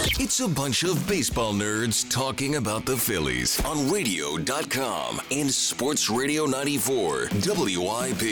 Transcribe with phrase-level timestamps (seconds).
[0.00, 6.46] It's a bunch of baseball nerds talking about the Phillies on radio.com and Sports Radio
[6.46, 8.22] 94 WIP.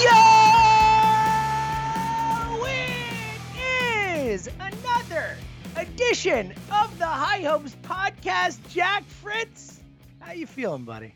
[0.00, 0.10] Yo!
[3.56, 5.36] It is another
[5.76, 8.58] edition of the High Hopes podcast.
[8.68, 9.80] Jack Fritz,
[10.20, 11.14] how you feeling, buddy?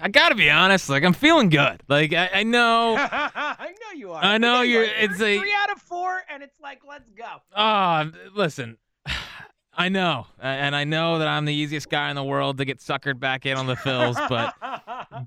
[0.00, 1.82] I gotta be honest, like I'm feeling good.
[1.88, 4.22] Like I, I know, I know you are.
[4.24, 7.10] I know you you're- it's You're a- three out of four, and it's like, let's
[7.10, 7.24] go.
[7.54, 8.76] ah, listen,
[9.78, 12.78] I know, and I know that I'm the easiest guy in the world to get
[12.78, 14.54] suckered back in on the Phils, but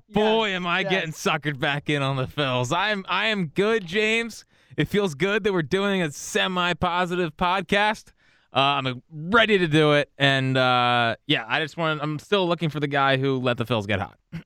[0.10, 0.90] boy, am I yes.
[0.90, 2.76] getting suckered back in on the Phils.
[2.76, 4.44] I'm, I am good, James.
[4.76, 8.08] It feels good that we're doing a semi-positive podcast.
[8.52, 12.02] Uh, I'm ready to do it, and uh, yeah, I just want.
[12.02, 14.18] I'm still looking for the guy who let the Phils get hot.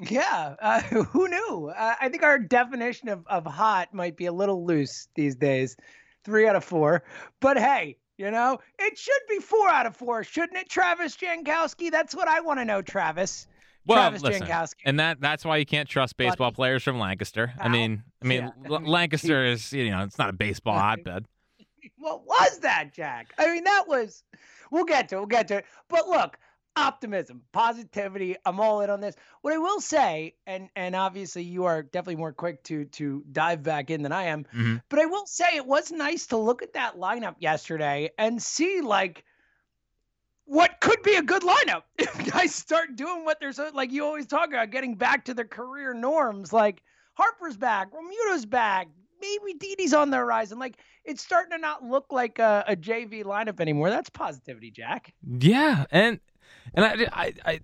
[0.00, 1.72] Yeah, uh, who knew?
[1.76, 5.76] Uh, I think our definition of, of hot might be a little loose these days.
[6.24, 7.02] Three out of four.
[7.40, 11.90] But hey, you know, it should be four out of four, shouldn't it, Travis Jankowski?
[11.90, 13.46] That's what I want to know, Travis.
[13.86, 14.74] Well, Travis listen, Jankowski.
[14.84, 17.54] and that that's why you can't trust baseball players from Lancaster.
[17.58, 18.70] I mean, I mean, Yeah.
[18.76, 21.24] L- Lancaster is you know it's not a baseball hotbed.
[22.00, 23.32] What was that, Jack?
[23.38, 24.22] I mean, that was.
[24.70, 25.18] We'll get to it.
[25.18, 25.64] We'll get to it.
[25.88, 26.38] But look,
[26.78, 28.36] optimism, positivity.
[28.44, 29.14] I'm all in on this.
[29.42, 33.62] What I will say, and and obviously you are definitely more quick to to dive
[33.62, 34.44] back in than I am.
[34.54, 34.82] Mhm.
[34.88, 38.80] But I will say it was nice to look at that lineup yesterday and see
[38.80, 39.24] like
[40.44, 44.04] what could be a good lineup if guys start doing what they're so like you
[44.04, 46.82] always talk about getting back to their career norms like
[47.14, 48.88] harper's back Realmuto's back
[49.20, 53.24] maybe Didi's on the horizon like it's starting to not look like a, a jv
[53.24, 56.18] lineup anymore that's positivity jack Yeah, and
[56.74, 57.60] and I, I I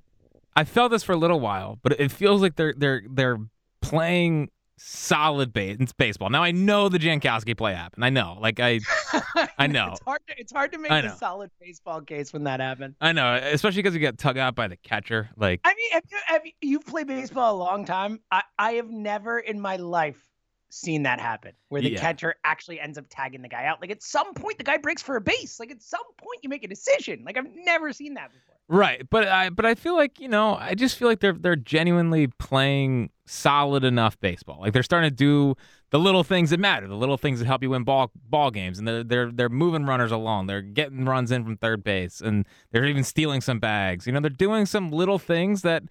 [0.57, 3.39] I felt this for a little while, but it feels like they're they're they're
[3.81, 6.31] playing solid base It's baseball.
[6.31, 8.05] Now I know the Jankowski play happened.
[8.05, 8.81] I know, like I
[9.59, 9.93] I know.
[9.93, 13.13] it's hard to, it's hard to make a solid baseball case when that happened I
[13.13, 15.31] know, especially because you get tugged out by the catcher.
[15.37, 18.21] Like I mean, have you, have you, you've played baseball a long time.
[18.31, 20.34] I, I have never in my life
[20.75, 22.01] seen that happen where the Yeah.
[22.01, 23.81] catcher actually ends up tagging the guy out.
[23.81, 25.61] Like at some point, the guy breaks for a base.
[25.61, 27.23] Like at some point, you make a decision.
[27.25, 28.55] Like I've never seen that before.
[28.67, 31.55] Right, but I but I feel like you know I just feel like they're they're
[31.55, 34.61] genuinely playing solid enough baseball.
[34.61, 35.55] Like they're starting to do
[35.91, 38.79] the little things that matter, the little things that help you win ball ball games,
[38.79, 40.47] and they're they're they're moving runners along.
[40.47, 44.07] They're getting runs in from third base, and they're even stealing some bags.
[44.07, 45.85] You know, they're doing some little things that.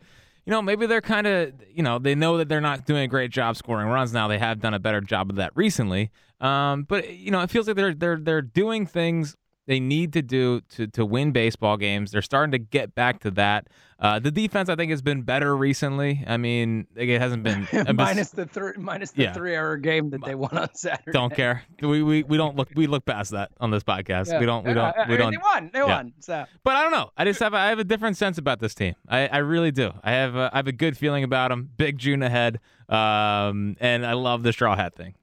[0.46, 3.08] You know, maybe they're kind of, you know, they know that they're not doing a
[3.08, 4.28] great job scoring runs now.
[4.28, 6.12] They have done a better job of that recently.
[6.42, 10.22] Um, but you know, it feels like they're they're they're doing things they need to
[10.22, 12.12] do to to win baseball games.
[12.12, 13.68] They're starting to get back to that.
[14.00, 16.26] Uh, the defense, I think, has been better recently.
[16.28, 19.34] I mean, it hasn't been minus the three minus the Yeah.
[19.34, 21.14] three hour game that they won on Saturday.
[21.14, 21.64] Don't care.
[21.82, 24.28] We, we we don't look we look past that on this podcast.
[24.28, 24.40] Yeah.
[24.40, 25.32] We don't we don't yeah, we mean, don't.
[25.32, 25.70] They won.
[25.72, 25.86] They yeah.
[25.86, 26.14] won.
[26.20, 27.12] So But I don't know.
[27.16, 28.96] I just have a, I have a different sense about this team.
[29.08, 29.94] I, I really do.
[30.04, 31.70] I have a, I have a good feeling about them.
[31.78, 32.60] Big June ahead.
[32.90, 35.16] Um, and I love the straw hat thing.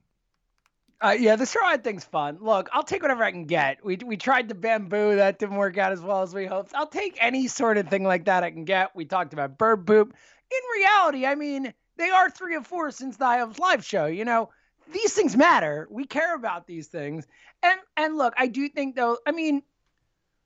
[1.01, 2.37] Uh, yeah, the hat thing's fun.
[2.41, 3.83] Look, I'll take whatever I can get.
[3.83, 6.75] We we tried the bamboo, that didn't work out as well as we hoped.
[6.75, 8.95] I'll take any sort of thing like that I can get.
[8.95, 10.11] We talked about bird boop.
[10.11, 14.05] In reality, I mean, they are three or four since the Hives live show.
[14.05, 14.49] You know,
[14.91, 15.87] these things matter.
[15.89, 17.25] We care about these things.
[17.63, 19.17] And and look, I do think though.
[19.25, 19.63] I mean,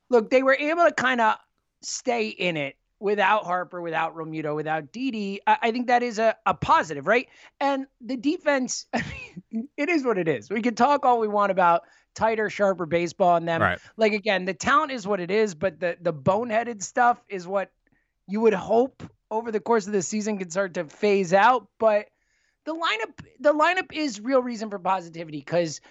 [0.10, 1.36] look, they were able to kind of
[1.82, 5.42] stay in it without Harper, without Realmuto, without Didi.
[5.46, 7.28] I, I think that is a, a positive, right?
[7.60, 9.04] And the defense, I
[9.52, 10.50] mean, it is what it is.
[10.50, 11.84] We can talk all we want about
[12.16, 13.62] tighter, sharper baseball and them.
[13.62, 13.80] Right.
[13.98, 17.72] Like again, the talent is what it is, but the the boneheaded stuff is what
[18.28, 21.68] you would hope over the course of the season can start to phase out.
[21.80, 22.08] But
[22.66, 25.82] the lineup, the lineup is real reason for positivity because,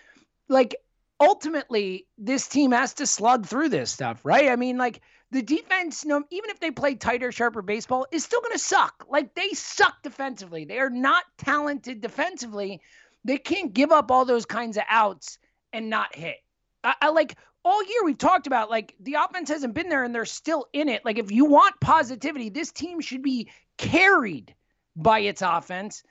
[0.49, 0.75] like,
[1.21, 4.49] ultimately, this team has to slug through this stuff, right?
[4.49, 5.01] I mean, like
[5.35, 9.05] the defense, no, even if they play tighter, sharper baseball, is still going to suck.
[9.09, 10.65] Like they suck defensively.
[10.65, 12.81] They are not talented defensively.
[13.25, 15.39] They can't give up all those kinds of outs
[15.73, 16.37] and not hit.
[16.85, 17.35] I, I like
[17.65, 20.89] all year we've talked about like the offense hasn't been there and they're still in
[20.89, 21.05] it.
[21.05, 24.55] Like if you want positivity, this team should be carried
[24.95, 26.05] by its offense.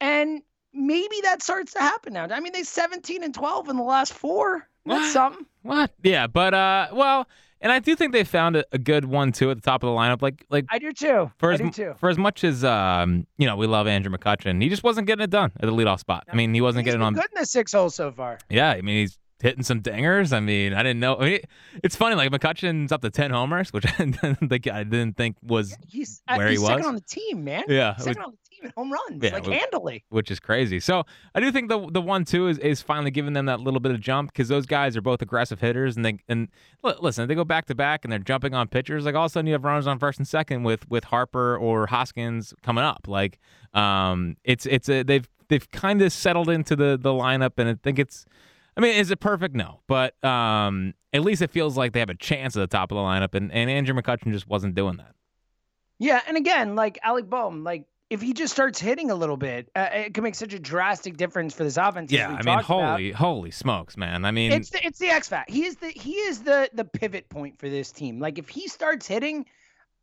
[0.00, 0.40] And
[0.72, 2.28] maybe that starts to happen now.
[2.30, 4.66] I mean, they 17 and 12 in the last four.
[4.86, 5.12] That's What?
[5.12, 5.46] something.
[5.60, 5.90] What?
[6.02, 7.28] Yeah, but uh, well,
[7.60, 9.88] and I do think they found a, a good one too at the top of
[9.88, 10.22] the lineup.
[10.22, 11.30] Like, like I do too.
[11.38, 11.94] for I as do too.
[11.98, 15.22] for as much as um, you know, we love Andrew McCutchen, he just wasn't getting
[15.22, 16.24] it done at the leadoff spot.
[16.30, 17.14] I mean, he wasn't getting on.
[17.14, 18.38] good in the six hole so far.
[18.48, 20.32] Yeah, I mean, he's hitting some dingers.
[20.32, 21.16] I mean, I didn't know.
[21.16, 21.40] I mean,
[21.82, 22.14] it's funny.
[22.16, 26.22] Like McCutchen's up to ten homers, which I didn't think I didn't think was, He's
[26.28, 26.86] uh, Where he he's second was?
[26.86, 27.64] on the team, man.
[27.68, 30.04] Yeah, second was- on the team in home runs, Yeah, like was- handily.
[30.10, 30.80] which is crazy.
[30.80, 31.04] So
[31.34, 33.92] I do think the the one two is, is finally giving them that little bit
[33.92, 36.48] of jump because those guys are both aggressive hitters and they and
[36.82, 39.04] li- listen they go back to back and they're jumping on pitchers.
[39.04, 41.56] Like all of a sudden you have runners on first and second with with Harper
[41.56, 43.06] or Hoskins coming up.
[43.08, 43.38] Like
[43.72, 47.74] um, it's it's a they've they've kind of settled into the the lineup and I
[47.82, 48.26] think it's.
[48.80, 49.54] I mean, is it perfect?
[49.54, 52.90] No, but um, at least it feels like they have a chance at the top
[52.90, 55.14] of the lineup, and, and Andrew McCutchen just wasn't doing that.
[55.98, 59.68] Yeah, and again, like Alec Bohm, like if he just starts hitting a little bit,
[59.76, 62.10] uh, it can make such a drastic difference for this offense.
[62.10, 62.90] Yeah, I mean, talked about.
[62.92, 64.24] holy holy smokes, man!
[64.24, 65.52] I mean, It's the it's the X factor.
[65.52, 68.18] He is the he is the the pivot point for this team.
[68.18, 69.44] Like if he starts hitting,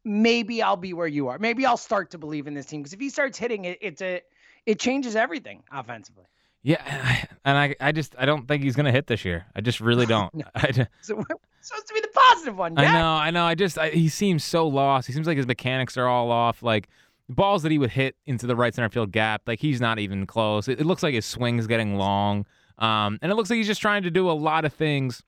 [0.06, 1.39] maybe I'll be where you are.
[1.39, 4.03] Maybe I'll start to believe in this team because if he starts hitting, it it's
[4.03, 4.21] a
[4.68, 6.25] it changes everything offensively.
[6.68, 9.46] Yeah, and I, I just, I don't think he's gonna hit this year.
[9.56, 10.34] I just really don't.
[10.36, 10.44] No.
[10.56, 11.24] I, So we're
[11.62, 12.78] supposed to be the positive one.
[12.78, 13.46] I know, I know.
[13.46, 15.08] I just, I, he seems so lost.
[15.08, 16.62] He seems like his mechanics are all off.
[16.62, 16.90] Like
[17.30, 20.28] balls that he would hit into the right center field gap, like he's not even
[20.28, 20.68] close.
[20.68, 22.46] It, it looks like his swing's getting long,
[22.80, 25.24] um, and it looks like he's just trying to do a lot of things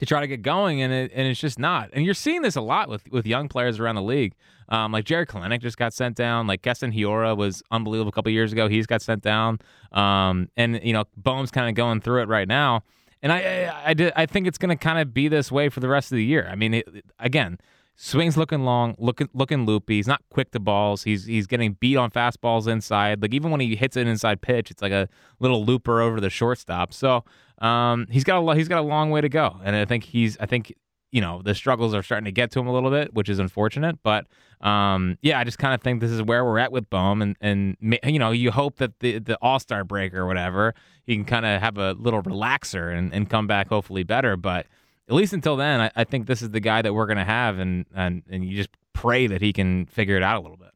[0.00, 1.90] to try to get going, and it and it's just not.
[1.92, 4.34] And you're seeing this a lot with with young players around the league.
[4.70, 6.46] Um, like Jarred Kelenic just got sent down.
[6.46, 8.68] Like Keston Hiura was unbelievable a couple years ago.
[8.68, 9.58] He's got sent down.
[9.92, 12.82] Um, and you know Bohm's kind of going through it right now.
[13.22, 15.68] And I I, I, did, I think it's going to kind of be this way
[15.68, 16.48] for the rest of the year.
[16.50, 17.58] I mean, it, again,
[18.02, 19.96] swings looking long, looking looking loopy.
[19.96, 21.02] He's not quick to balls.
[21.02, 23.20] He's he's getting beat on fastballs inside.
[23.20, 25.06] Like even when he hits an inside pitch, it's like a
[25.38, 26.94] little looper over the shortstop.
[26.94, 27.24] So
[27.58, 29.60] um, he's got a he's got a long way to go.
[29.62, 30.74] And I think he's I think
[31.12, 33.38] you know the struggles are starting to get to him a little bit, which is
[33.38, 33.98] unfortunate.
[34.02, 34.26] But
[34.62, 37.36] um, yeah, I just kind of think this is where we're at with Bohm, and
[37.42, 40.74] and you know you hope that the the All Star break or whatever
[41.04, 44.36] he can kind of have a little relaxer and, and come back hopefully better.
[44.36, 44.66] But
[45.10, 47.58] at least until then, I, I think this is the guy that we're gonna have,
[47.58, 50.70] and and and you just pray that he can figure it out a little bit.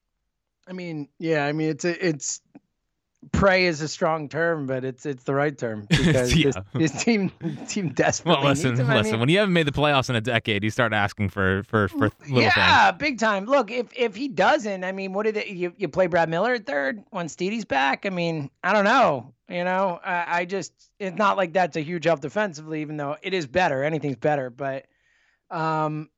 [0.66, 1.46] I mean, yeah.
[1.46, 2.40] I mean, it's a, it's
[3.32, 6.50] pray is a strong term, but it's it's the right term because Yeah.
[6.74, 7.30] this, this team
[7.68, 8.90] team desperately Well, listen, needs him.
[8.90, 9.12] I listen.
[9.12, 11.88] mean, when you haven't made the playoffs in a decade, you start asking for for
[11.88, 13.46] for little yeah, big time.
[13.46, 16.66] Look, if if he doesn't, I mean, what did you you play Brad Miller at
[16.66, 18.06] third when Steedy's back?
[18.06, 19.32] I mean, I don't know.
[19.48, 23.16] You know, I, I just it's not like that's a huge help defensively, even though
[23.22, 23.84] it is better.
[23.84, 24.86] Anything's better, but
[25.50, 26.08] um,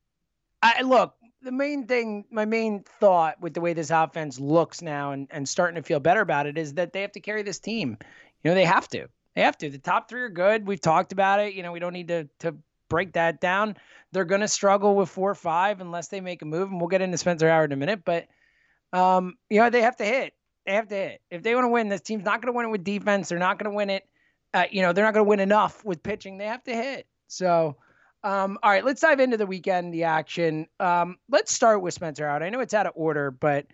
[0.61, 1.13] I look.
[1.47, 5.47] The main thing, my main thought with the way this offense looks now and, and
[5.47, 7.97] starting to feel better about it is that they have to carry this team.
[8.43, 9.07] You know, they have to.
[9.33, 9.69] They have to.
[9.69, 10.67] The top three are good.
[10.67, 11.53] We've talked about it.
[11.53, 12.57] You know, we don't need to to
[12.89, 13.77] break that down.
[14.11, 16.89] They're going to struggle with four or five unless they make a move, and we'll
[16.89, 18.01] get into Spencer Howard in a minute.
[18.03, 18.27] But
[18.91, 20.33] um, you know, they have to hit.
[20.65, 21.21] They have to hit.
[21.31, 23.29] If they want to win, this team's not going to win it with defense.
[23.29, 24.03] They're not going to win it.
[24.53, 26.39] Uh, you know, they're not going to win enough with pitching.
[26.39, 27.07] They have to hit.
[27.29, 27.77] So,
[28.23, 30.67] um, all right, let's dive into the weekend, the action.
[30.79, 32.43] Um, let's start with Spencer out.
[32.43, 33.67] I know it's out of order, but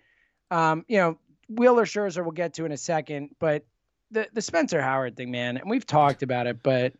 [0.50, 3.30] um, you know, Wheeler Scherzer we'll get to in a second.
[3.38, 3.64] But
[4.10, 6.92] the the Spencer Howard thing, man, and we've talked about it, but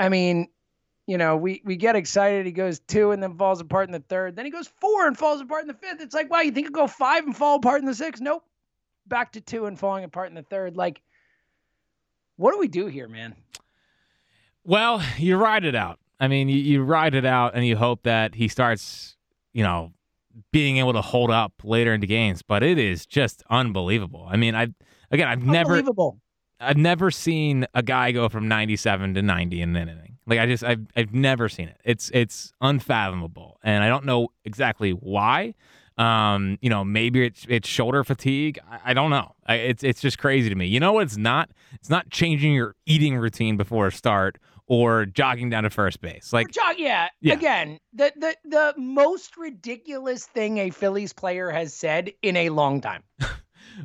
[0.00, 0.48] I mean,
[1.06, 2.46] you know, we we get excited.
[2.46, 4.36] He goes two and then falls apart in the third.
[4.36, 6.00] Then he goes four and falls apart in the fifth.
[6.00, 8.22] It's like, wow, you think he'll go five and fall apart in the sixth?
[8.22, 8.44] Nope.
[9.06, 10.76] Back to two and falling apart in the third.
[10.76, 11.02] Like,
[12.36, 13.34] what do we do here, man?
[14.64, 15.98] Well, you ride it out.
[16.20, 19.16] I mean, you, you ride it out and you hope that he starts,
[19.52, 19.92] you know,
[20.52, 22.42] being able to hold up later into games.
[22.42, 24.26] But it is just unbelievable.
[24.30, 24.68] I mean, I
[25.10, 25.82] again, I've never,
[26.60, 30.18] I've never seen a guy go from 97 to 90 in an inning.
[30.26, 31.80] Like I just, I've, I've never seen it.
[31.84, 35.54] It's, it's unfathomable, and I don't know exactly why.
[35.98, 38.58] Um, you know, maybe it's it's shoulder fatigue.
[38.70, 39.34] I, I don't know.
[39.46, 40.66] I, it's it's just crazy to me.
[40.66, 41.02] You know what?
[41.02, 41.50] It's not.
[41.74, 44.38] It's not changing your eating routine before a start
[44.72, 46.32] or jogging down to first base.
[46.32, 47.34] Like Jog, yeah, Yeah.
[47.34, 52.80] Again, the the the most ridiculous thing a Phillies player has said in a long
[52.80, 53.02] time.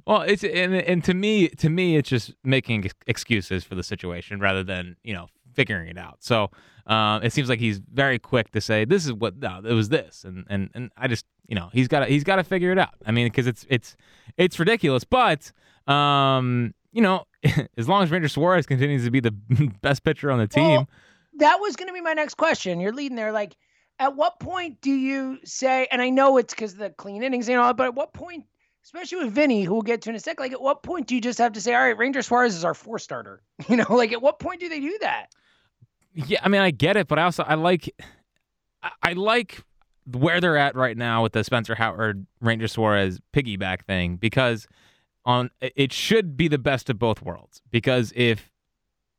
[0.06, 4.42] Well, it's and and to me, to me, it's just making excuses for the situation
[4.42, 6.18] rather than you know figuring it out.
[6.20, 6.52] So
[6.86, 9.88] uh, it seems like he's very quick to say this is what no, it was
[9.88, 12.78] this, and and and I just you know he's got he's got to figure it
[12.78, 12.96] out.
[13.06, 13.96] I mean, because it's it's
[14.36, 15.54] it's ridiculous, but
[15.88, 17.24] um, you know,
[17.78, 19.32] as long as Ranger Suarez continues to be the
[19.82, 20.78] best pitcher on the team.
[20.78, 20.90] Well,
[21.40, 22.80] that was going to be my next question.
[22.80, 23.56] You're leading there, like.
[24.00, 27.58] At what point do you say, and I know it's because the clean innings and
[27.58, 28.46] all, but at what point
[28.88, 30.40] especially with Vinny, who we'll get to in a sec.
[30.40, 32.64] Like, at what point do you just have to say, all right, Ranger Suarez is
[32.64, 33.42] our four starter?
[33.70, 35.28] You know, like at what point do they do that?
[36.14, 37.94] Yeah, I mean, I get it, but I also I like,
[39.02, 39.62] I like
[40.06, 44.68] where they're at right now with the Spencer Howard Ranger Suarez piggyback thing because
[45.28, 48.50] on it should be the best of both worlds because if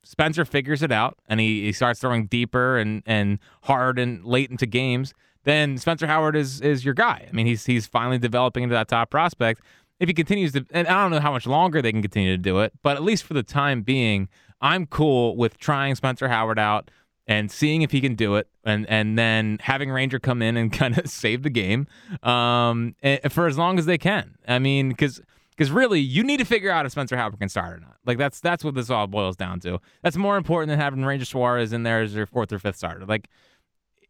[0.03, 4.51] Spencer figures it out and he, he starts throwing deeper and and hard and late
[4.51, 5.15] into games
[5.49, 7.27] then Spencer Howard is is your guy.
[7.27, 9.63] I mean, he's he's finally developing into that top prospect.
[9.99, 12.39] If he continues to, and I don't know how much longer they can continue to
[12.39, 14.29] do it, but at least for the time being,
[14.61, 16.91] I'm cool with trying Spencer Howard out
[17.27, 20.73] and seeing if he can do it, and and then having Ranger come in and
[20.83, 21.87] kind of save the game
[22.23, 22.95] um,
[23.31, 24.37] for as long as they can.
[24.47, 25.21] I mean, because
[25.59, 27.97] because really you need to figure out if Spencer Howard can start or not.
[28.07, 29.81] Like that's that's what this all boils down to.
[30.05, 33.05] That's more important than having Ranger Suarez in there as your fourth or fifth starter.
[33.05, 33.29] Like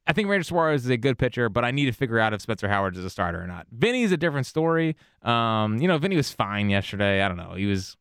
[0.06, 2.42] I think Ranger Suarez is a good pitcher, but I need to figure out if
[2.42, 3.66] Spencer Howard is a starter or not.
[3.72, 4.94] Vinny's a different story.
[5.22, 7.22] Um, you know, Vinny was fine yesterday.
[7.22, 7.54] I don't know.
[7.54, 7.96] He was.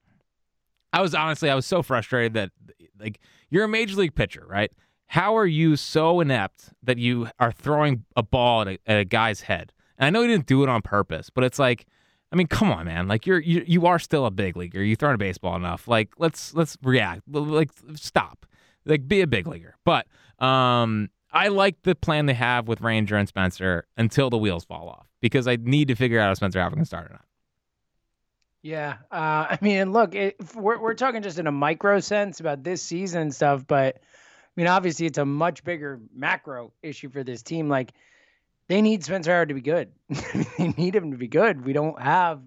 [0.93, 2.51] I was honestly, I was so frustrated that,
[2.97, 4.71] like, you're a major league pitcher, right?
[5.07, 9.05] How are you so inept that you are throwing a ball at a, at a
[9.05, 9.73] guy's head?
[9.97, 11.85] And I know he didn't do it on purpose, but it's like,
[12.31, 13.07] I mean, come on, man.
[13.07, 14.83] Like you're you, you are still a big leaguer.
[14.83, 15.87] You thrown a baseball enough.
[15.87, 17.21] Like let's let's react.
[17.27, 18.45] Like stop.
[18.85, 19.75] Like be a big leaguer.
[19.85, 20.07] But
[20.43, 24.89] um I like the plan they have with Ranger and Spencer until the wheels fall
[24.89, 27.25] off because I need to figure out if Spencer Howard can start or not.
[28.61, 32.63] Yeah, uh, I mean, look, it, we're we're talking just in a micro sense about
[32.63, 37.23] this season and stuff, but I mean, obviously, it's a much bigger macro issue for
[37.23, 37.69] this team.
[37.69, 37.93] Like,
[38.67, 39.91] they need Spencer Howard to be good.
[40.57, 41.65] they need him to be good.
[41.65, 42.41] We don't have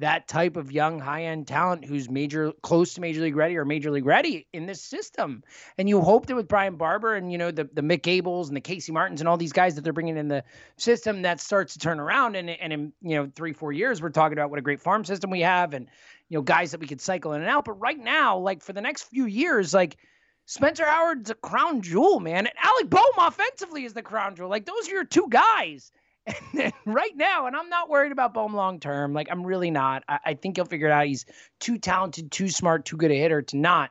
[0.00, 3.66] that type of young high end talent who's major close to major league ready or
[3.66, 5.44] major league ready in this system.
[5.76, 8.56] And you hope that with Brian Barber and you know the the Mick Abels and
[8.56, 10.42] the Casey Martins and all these guys that they're bringing in the
[10.78, 14.08] system that starts to turn around and and in you know three four years we're
[14.08, 15.86] talking about what a great farm system we have and
[16.30, 17.66] you know guys that we could cycle in and out.
[17.66, 19.96] But right now, like for the next few years, like.
[20.50, 22.48] Spencer Howard's a crown jewel, man.
[22.48, 24.50] And Alec Bohm offensively is the crown jewel.
[24.50, 25.92] Like those are your two guys.
[26.52, 29.12] And right now, and I'm not worried about Bohm long term.
[29.12, 30.02] Like I'm really not.
[30.08, 31.06] I, I, think he'll figure it out.
[31.06, 31.24] He's
[31.60, 33.90] too talented, too smart, too good a hitter to not.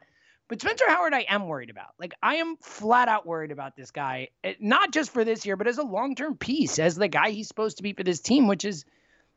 [0.49, 1.93] But Spencer Howard, I am worried about.
[1.97, 5.55] Like I am flat out worried about this guy, eh, not just for this year,
[5.55, 8.19] but as a long term piece, as the guy he's supposed to be for this
[8.19, 8.83] team, which is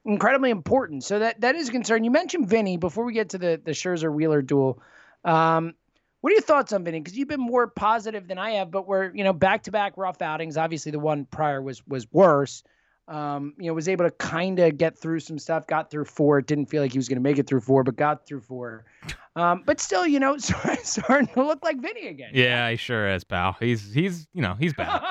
[0.04, 1.04] incredibly important.
[1.04, 2.02] So that that is a concern.
[2.02, 4.82] You mentioned Vinny before we get to the the Scherzer Wheeler duel.
[5.24, 5.74] Um,
[6.22, 7.00] what are your thoughts on Vinny?
[7.00, 9.92] Because you've been more positive than I have, but we're you know back to back
[9.96, 10.56] rough outings.
[10.56, 12.64] Obviously, the one prior was was worse
[13.08, 16.38] um, you know, was able to kind of get through some stuff, got through four.
[16.38, 18.40] It didn't feel like he was going to make it through four, but got through
[18.40, 18.84] four.
[19.34, 20.36] Um, but still, you know,
[20.82, 22.30] starting to look like Vinny again.
[22.32, 23.56] Yeah, he sure is, pal.
[23.58, 25.02] He's he's you know he's back.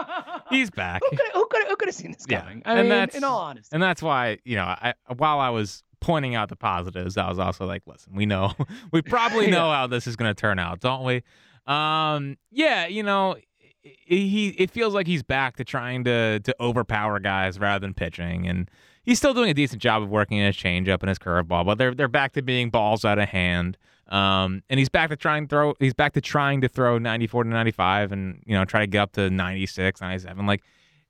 [0.49, 1.01] he's back.
[1.03, 2.59] who could who could who could have seen this coming?
[2.65, 2.71] Yeah.
[2.71, 5.49] I and mean, that's, in all honesty, and that's why you know, I while I
[5.49, 8.53] was pointing out the positives, I was also like, listen, we know,
[8.91, 9.75] we probably know yeah.
[9.75, 11.23] how this is going to turn out, don't we?
[11.65, 13.37] Um, yeah, you know,
[13.83, 18.47] he it feels like he's back to trying to to overpower guys rather than pitching,
[18.47, 18.69] and
[19.03, 21.93] he's still doing a decent job of working his changeup and his curveball, but they're
[21.93, 23.77] they're back to being balls out of hand.
[24.07, 25.73] Um, and he's back to trying to throw.
[25.79, 28.99] He's back to trying to throw 94 to 95, and you know try to get
[28.99, 30.45] up to 96, 97.
[30.45, 30.61] Like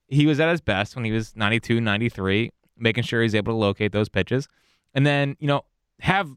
[0.07, 3.57] he was at his best when he was 92, 93, making sure he's able to
[3.57, 4.47] locate those pitches,
[4.93, 5.65] and then you know
[5.99, 6.29] have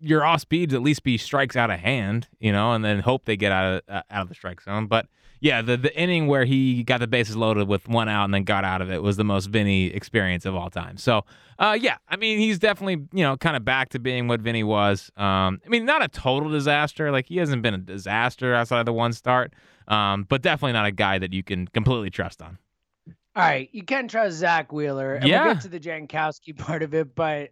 [0.00, 3.24] your off speeds at least be strikes out of hand, you know, and then hope
[3.24, 4.86] they get out of uh, out of the strike zone.
[4.86, 5.06] But
[5.40, 8.44] yeah, the the inning where he got the bases loaded with one out and then
[8.44, 10.96] got out of it was the most Vinny experience of all time.
[10.96, 11.24] So,
[11.58, 14.64] uh, yeah, I mean, he's definitely you know kind of back to being what Vinny
[14.64, 15.10] was.
[15.16, 17.10] Um, I mean, not a total disaster.
[17.10, 19.52] Like he hasn't been a disaster outside of the one start,
[19.88, 22.58] um, but definitely not a guy that you can completely trust on.
[23.36, 25.14] All right, you can trust Zach Wheeler.
[25.14, 25.44] And yeah.
[25.44, 27.50] We'll get to the Jankowski part of it, but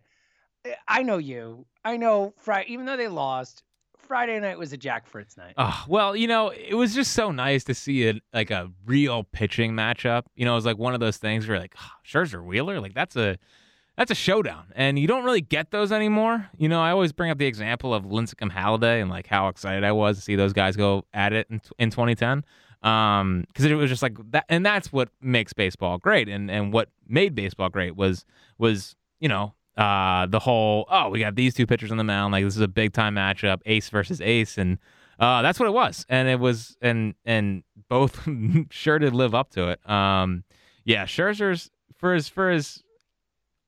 [0.87, 1.66] I know you.
[1.85, 3.62] I know Friday, even though they lost,
[3.99, 5.54] Friday night was a Jack Fritz night.
[5.57, 9.25] Oh, well, you know, it was just so nice to see it like a real
[9.25, 10.25] pitching matchup.
[10.35, 12.95] You know, it was like one of those things where like, oh, Scherzer Wheeler, like
[12.95, 13.38] that's a
[13.97, 16.49] that's a showdown, and you don't really get those anymore.
[16.57, 19.85] You know, I always bring up the example of Lincecum Halladay and like how excited
[19.85, 22.45] I was to see those guys go at it in, in 2010
[22.83, 26.73] um because it was just like that and that's what makes baseball great and and
[26.73, 28.25] what made baseball great was
[28.59, 32.33] was you know uh, the whole oh we got these two pitchers on the mound
[32.33, 34.79] like this is a big time matchup ace versus ace and
[35.21, 38.26] Uh, that's what it was, and it was, and and both
[38.71, 39.79] sure did live up to it.
[39.88, 40.43] Um,
[40.85, 42.83] yeah, Scherzer's for as for as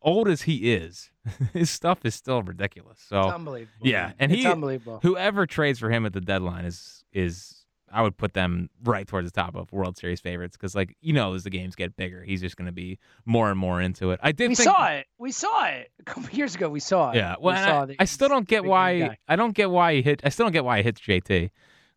[0.02, 1.10] old as he is,
[1.52, 2.98] his stuff is still ridiculous.
[3.08, 3.86] So It's unbelievable.
[3.86, 4.98] yeah, and it's he- unbelievable.
[5.02, 9.30] whoever trades for him at the deadline is is I would put them right towards
[9.30, 12.22] the top of World Series favorites because like you know as the games get bigger,
[12.22, 14.20] he's just going to be more and more into it.
[14.22, 15.06] I did we think, saw it.
[15.18, 16.68] We saw it a couple years ago.
[16.68, 17.16] We saw it.
[17.16, 17.36] yeah.
[17.40, 19.16] Well, we saw I, I still don't get why.
[19.28, 20.22] I don't get why he hit.
[20.24, 21.50] I still don't get why he hits JT.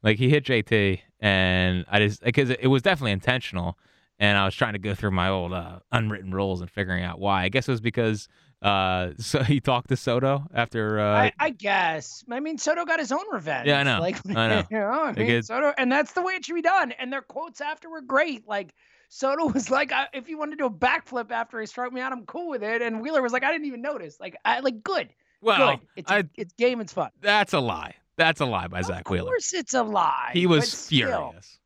[0.03, 3.77] Like he hit JT, and I just because it was definitely intentional.
[4.19, 7.19] And I was trying to go through my old uh, unwritten rules and figuring out
[7.19, 7.43] why.
[7.43, 8.27] I guess it was because
[8.61, 10.99] uh, so he talked to Soto after.
[10.99, 12.23] Uh, I, I guess.
[12.29, 13.67] I mean, Soto got his own revenge.
[13.67, 13.99] Yeah, I know.
[13.99, 14.63] Like, I know.
[14.69, 16.91] you I mean, it- Soto, and that's the way it should be done.
[16.93, 18.47] And their quotes after were great.
[18.47, 18.73] Like,
[19.09, 22.01] Soto was like, I, "If you want to do a backflip after he struck me
[22.01, 24.59] out, I'm cool with it." And Wheeler was like, "I didn't even notice." Like, I
[24.59, 25.09] like good,
[25.41, 25.87] well, good.
[25.95, 26.81] It's I, it's game.
[26.81, 27.11] It's fun.
[27.21, 27.95] that's a lie.
[28.17, 29.21] That's a lie by Zach Wheeler.
[29.21, 30.31] of course, it's a lie.
[30.33, 31.59] He was but still, furious.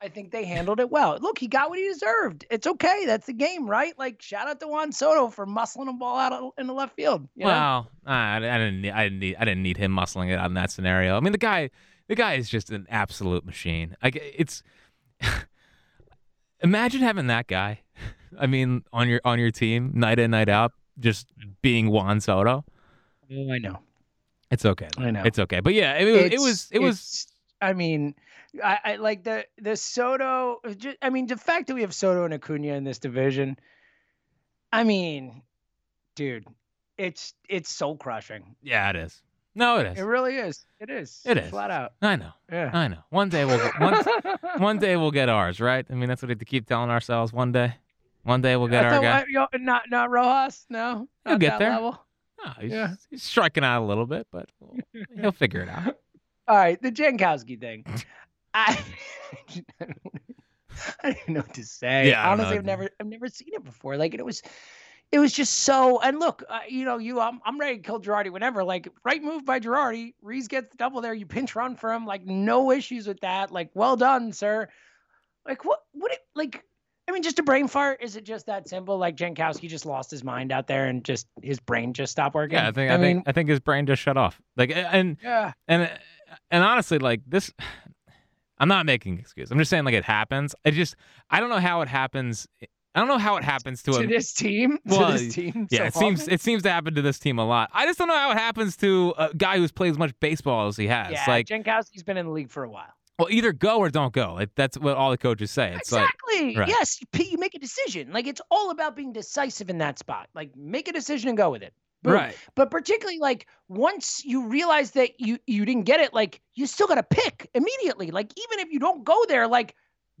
[0.00, 1.18] I think they handled it well.
[1.20, 2.44] Look, he got what he deserved.
[2.50, 3.04] It's okay.
[3.04, 3.98] That's the game, right?
[3.98, 7.28] Like, shout out to Juan Soto for muscling a ball out in the left field.
[7.34, 7.50] You know?
[7.50, 8.82] Well, I, I didn't.
[8.82, 9.36] need- I didn't need.
[9.38, 11.16] I didn't need him muscling it in that scenario.
[11.16, 11.70] I mean, the guy.
[12.06, 13.96] The guy is just an absolute machine.
[14.02, 14.62] Like it's.
[16.62, 17.80] imagine having that guy.
[18.38, 21.26] I mean, on your on your team, night in, night out, just
[21.62, 22.64] being Juan Soto.
[23.32, 23.80] Oh, I know.
[24.50, 24.88] It's okay.
[24.96, 25.04] though.
[25.04, 25.22] I know.
[25.24, 25.60] It's okay.
[25.60, 26.32] But yeah, it, was.
[26.32, 26.68] It was.
[26.72, 27.26] It was.
[27.60, 28.14] I mean,
[28.62, 30.60] I, I like the the Soto.
[30.64, 33.58] Uh, ju- I mean, the fact that we have Soto and Acuna in this division.
[34.72, 35.42] I mean,
[36.14, 36.46] dude,
[36.96, 38.54] it's it's soul crushing.
[38.62, 39.22] Yeah, it is.
[39.54, 39.98] No, it is.
[39.98, 40.64] It really is.
[40.78, 41.20] It is.
[41.24, 41.50] It is.
[41.50, 41.92] flat out.
[42.00, 42.30] I know.
[42.52, 42.70] Yeah.
[42.72, 42.98] I know.
[43.10, 43.58] One day we'll.
[43.58, 44.04] Get, one,
[44.58, 45.84] one day we'll get ours, right?
[45.90, 47.32] I mean, that's what we have to keep telling ourselves.
[47.32, 47.74] One day.
[48.22, 49.24] One day we'll get I our guy.
[49.28, 50.66] yo, not not Rojas.
[50.68, 51.70] No, He'll not get there.
[51.70, 51.98] level.
[52.44, 52.94] No, he's, Yeah.
[53.10, 54.48] he's striking out a little bit, but
[55.20, 55.96] he'll figure it out.
[56.48, 57.84] All right, the Jankowski thing.
[58.54, 58.78] I
[61.02, 62.08] I don't know what to say.
[62.08, 63.96] Yeah, I honestly, I've never I've never seen it before.
[63.96, 64.42] Like it was,
[65.12, 66.00] it was just so.
[66.00, 68.64] And look, uh, you know, you I'm I'm ready to kill Girardi whenever.
[68.64, 70.14] Like right move by Girardi.
[70.22, 71.12] Rhys gets the double there.
[71.12, 72.06] You pinch run for him.
[72.06, 73.50] Like no issues with that.
[73.50, 74.68] Like well done, sir.
[75.46, 75.80] Like what?
[75.92, 76.12] What?
[76.12, 76.64] It, like.
[77.06, 78.02] I mean, just a brain fart.
[78.02, 78.98] Is it just that simple?
[78.98, 82.58] Like Jankowski just lost his mind out there, and just his brain just stopped working.
[82.58, 84.38] Yeah, I think I, mean, think I think his brain just shut off.
[84.58, 85.52] Like and yeah.
[85.68, 85.90] and
[86.50, 87.52] and honestly, like this,
[88.58, 89.50] I'm not making an excuse.
[89.50, 90.54] I'm just saying like it happens.
[90.64, 90.96] I just
[91.30, 92.46] I don't know how it happens.
[92.94, 94.78] I don't know how it happens to To a this team.
[94.84, 95.68] Well, to this team.
[95.70, 95.78] yeah.
[95.78, 97.70] so It seems it seems to happen to this team a lot.
[97.72, 100.66] I just don't know how it happens to a guy who's played as much baseball
[100.66, 101.12] as he has.
[101.12, 102.92] Yeah, like, Jankowski's been in the league for a while.
[103.18, 104.34] well, either go or don't go.
[104.34, 105.72] Like that's what all the coaches say.
[105.76, 106.56] It's like exactly.
[106.56, 106.68] right.
[106.68, 108.10] Yes, you make a decision.
[108.12, 110.28] Like it's all about being decisive in that spot.
[110.34, 111.74] Like make a decision and go with it.
[112.02, 112.12] Boom.
[112.12, 112.36] right.
[112.54, 116.86] But particularly like once you realize that you you didn't get it, like you still
[116.86, 118.10] got to pick immediately.
[118.10, 119.74] Like even if you don't go there, like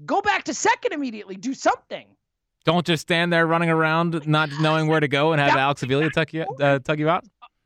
[0.04, 1.36] go back to second immediately.
[1.36, 2.06] Do something.
[2.64, 5.64] Don't just stand there running around, not knowing where to go, and have Yeah.
[5.64, 7.24] Alex Avila tuck you uh, tug you out.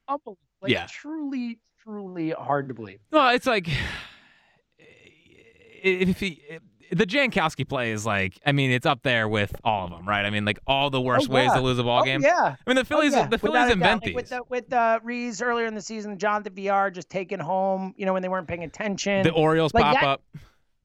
[0.09, 0.39] Unbelievable.
[0.61, 0.87] Like, Yeah.
[0.91, 3.01] Truly, truly hard to believe.
[3.11, 3.69] Well, it's like
[5.83, 6.43] if he
[6.91, 10.25] the Jankowski play is like I mean it's up there with all of them, right?
[10.25, 12.23] I mean like all the worst Oh, ways to lose a ball oh, game.
[12.23, 12.57] Yeah.
[12.67, 13.27] I mean the Phillies oh, yeah.
[13.27, 14.07] the Phillies invent doubt.
[14.07, 14.39] Like, with these.
[14.39, 18.13] the, with uh, Reeves earlier in the season, Jonathan Villar just taking home, you know,
[18.13, 19.23] when they weren't paying attention.
[19.23, 20.23] The Orioles like pop that- up.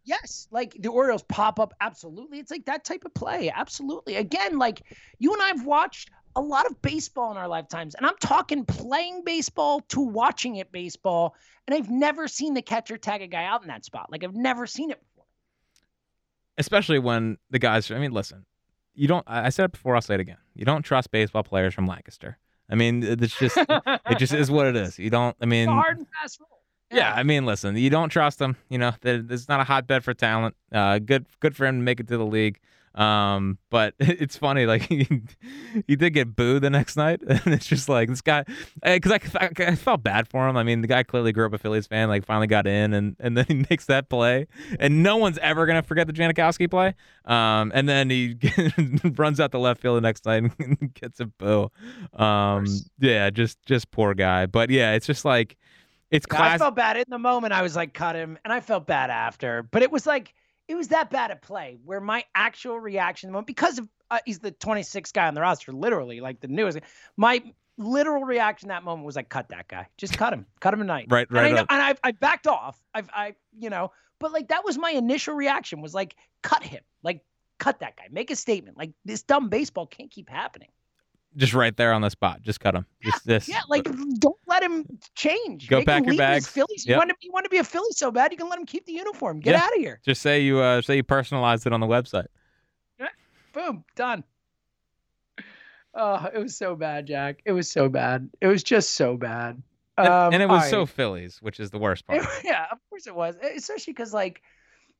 [0.03, 1.73] Yes, like the Orioles pop up.
[1.81, 2.39] Absolutely.
[2.39, 3.51] It's like that type of play.
[3.53, 4.15] Absolutely.
[4.15, 4.83] Again, like
[5.19, 8.63] you and I have watched a lot of baseball in our lifetimes, and I'm talking
[8.63, 11.35] playing baseball to watching it baseball,
[11.67, 14.09] and I've never seen the catcher tag a guy out in that spot.
[14.09, 15.01] Like I've never seen it.
[16.57, 17.89] Especially when the guys.
[17.91, 18.45] I mean, listen,
[18.95, 19.23] you don't.
[19.27, 19.95] I said it before.
[19.95, 20.37] I'll say it again.
[20.55, 22.37] You don't trust baseball players from Lancaster.
[22.69, 24.99] I mean, it's just it just is what it is.
[24.99, 25.35] You don't.
[25.41, 26.49] I mean, hard and fast rule.
[26.91, 27.13] yeah.
[27.13, 28.57] I mean, listen, you don't trust them.
[28.69, 30.55] You know, it's not a hotbed for talent.
[30.71, 32.59] Uh, good, good for him to make it to the league.
[32.97, 35.07] Um, but it's funny, like he,
[35.87, 38.43] he did get booed the next night, and it's just like this guy,
[38.83, 40.57] because I, I, I felt bad for him.
[40.57, 43.15] I mean, the guy clearly grew up a Phillies fan, like finally got in, and
[43.19, 44.47] and then he makes that play,
[44.79, 46.95] and no one's ever gonna forget the Jankowski play.
[47.25, 48.35] Um, and then he
[49.15, 51.69] runs out the left field the next night and gets a boo.
[52.13, 52.65] Um,
[52.99, 54.47] yeah, just just poor guy.
[54.47, 55.55] But yeah, it's just like
[56.09, 57.53] it's Yeah, I felt bad in the moment.
[57.53, 59.63] I was like, cut him, and I felt bad after.
[59.63, 60.33] But it was like
[60.67, 64.51] it was that bad at play where my actual reaction, because of uh, he's the
[64.51, 66.79] 26th guy on the roster, literally like the newest.
[67.15, 67.41] My
[67.77, 71.07] literal reaction that moment was like, cut that guy, just cut him, cut him tonight.
[71.09, 71.51] Right, right.
[71.51, 72.81] And I, and I, I backed off.
[72.93, 76.81] I've, I, you know, but like that was my initial reaction was like, cut him,
[77.03, 77.21] like
[77.59, 78.77] cut that guy, make a statement.
[78.77, 80.69] Like this dumb baseball can't keep happening.
[81.37, 82.41] Just right there on the spot.
[82.41, 82.85] Just cut him.
[83.03, 83.47] Just this.
[83.47, 83.83] Yeah, like
[84.19, 85.69] don't let him change.
[85.69, 86.47] Go pack your bags.
[86.47, 86.85] Phillies.
[86.85, 88.65] You want to you want to be a Philly so bad, you can let him
[88.65, 89.39] keep the uniform.
[89.39, 89.61] Get Yeah.
[89.63, 89.99] out of here.
[90.05, 92.27] Just say you uh say you personalized it on the website.
[92.99, 93.07] Yeah.
[93.53, 94.23] Boom, done.
[95.93, 97.39] Oh, it was so bad, Jack.
[97.45, 98.29] It was so bad.
[98.41, 99.61] It was just so bad.
[99.97, 100.85] And, Um, and it was all so.
[100.85, 102.21] Phillies, which is the worst part.
[102.43, 103.35] yeah, of course it was.
[103.55, 104.41] Especially because like,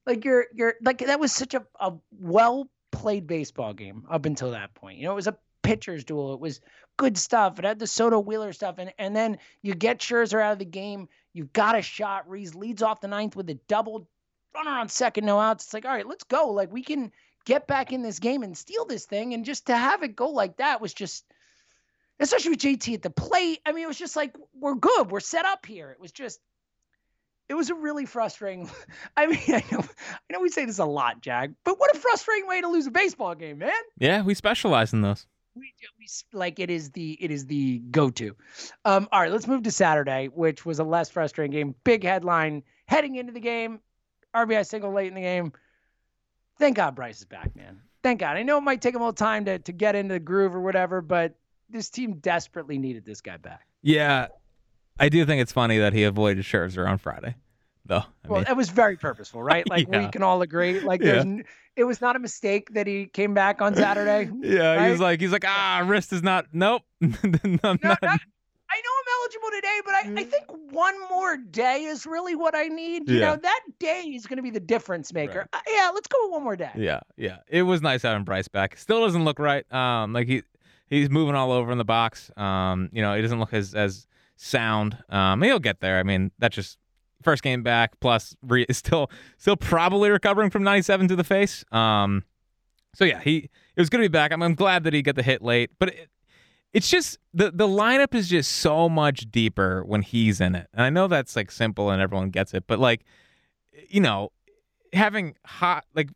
[0.07, 4.51] like you're you're like that was such a, a well played baseball game up until
[4.51, 4.97] that point.
[4.97, 6.33] You know, it was a pitcher's duel.
[6.33, 6.61] It was
[6.97, 7.59] good stuff.
[7.59, 10.65] It had the Soto Wheeler stuff, and and then you get Scherzer out of the
[10.65, 11.07] game.
[11.33, 12.29] You've got a shot.
[12.29, 14.07] Rhys leads off the ninth with a double,
[14.55, 15.65] runner on second, no outs.
[15.65, 16.51] It's like, all right, let's go.
[16.51, 17.11] Like we can
[17.45, 19.33] get back in this game and steal this thing.
[19.33, 21.25] And just to have it go like that was just
[22.19, 23.59] especially with JT at the plate.
[23.65, 25.11] I mean, it was just like we're good.
[25.11, 25.91] We're set up here.
[25.91, 26.39] It was just
[27.49, 28.69] it was a really frustrating.
[29.17, 31.99] I mean, I know, I know we say this a lot, Jack, but what a
[31.99, 33.71] frustrating way to lose a baseball game, man.
[33.97, 35.25] Yeah, we specialize in those.
[35.59, 38.35] We, we like it is the it is the go to.
[38.85, 41.75] Um, all right, let's move to Saturday, which was a less frustrating game.
[41.83, 43.79] Big headline heading into the game.
[44.35, 45.53] RBI single late in the game.
[46.59, 47.81] Thank God Bryce is back, man.
[48.03, 48.37] Thank God.
[48.37, 50.55] I know it might take him a little time to to get into the groove
[50.55, 51.35] or whatever, but
[51.69, 53.67] this team desperately needed this guy back.
[53.81, 54.27] Yeah,
[54.99, 57.35] I do think it's funny that he avoided Scherzer on Friday,
[57.87, 58.03] though.
[58.23, 59.67] I well, mean, it was very purposeful, right?
[59.69, 60.79] Like we can all agree.
[60.79, 61.11] Like Yeah.
[61.13, 61.43] there's, n-
[61.75, 64.29] it was not a mistake that he came back on Saturday.
[64.41, 65.05] yeah, he was right?
[65.11, 66.47] like, he's like, ah, wrist is not.
[66.53, 67.09] Nope, No,
[67.63, 67.83] not.
[67.83, 68.21] not-
[68.69, 72.53] I know I'm eligible today, but I, I think one more day is really what
[72.53, 73.07] I need.
[73.09, 73.27] You Yeah.
[73.29, 75.47] know, that day is going to be the difference maker.
[75.53, 76.71] Uh, yeah, let's go with one more day.
[76.75, 77.37] Yeah, yeah.
[77.47, 78.75] It was nice having Bryce back.
[78.77, 79.71] Still doesn't look right.
[79.73, 80.43] Um, like he
[80.89, 82.29] he's moving all over in the box.
[82.35, 84.97] Um, you know, he doesn't look as as sound.
[85.09, 85.97] Um, he'll get there.
[85.97, 86.77] I mean, that's just
[87.23, 87.99] first game back.
[87.99, 91.63] Plus, re- is still still probably recovering from 97 to the face.
[91.71, 92.23] Um,
[92.93, 94.31] so yeah, he it was to be back.
[94.31, 96.09] I'm, I'm glad that he got the hit late, but it,
[96.73, 100.67] it's just the the lineup is just so much deeper when he's in it.
[100.73, 103.05] And I know that's like simple and everyone gets it, but like,
[103.89, 104.31] you know,
[104.93, 106.09] having hot like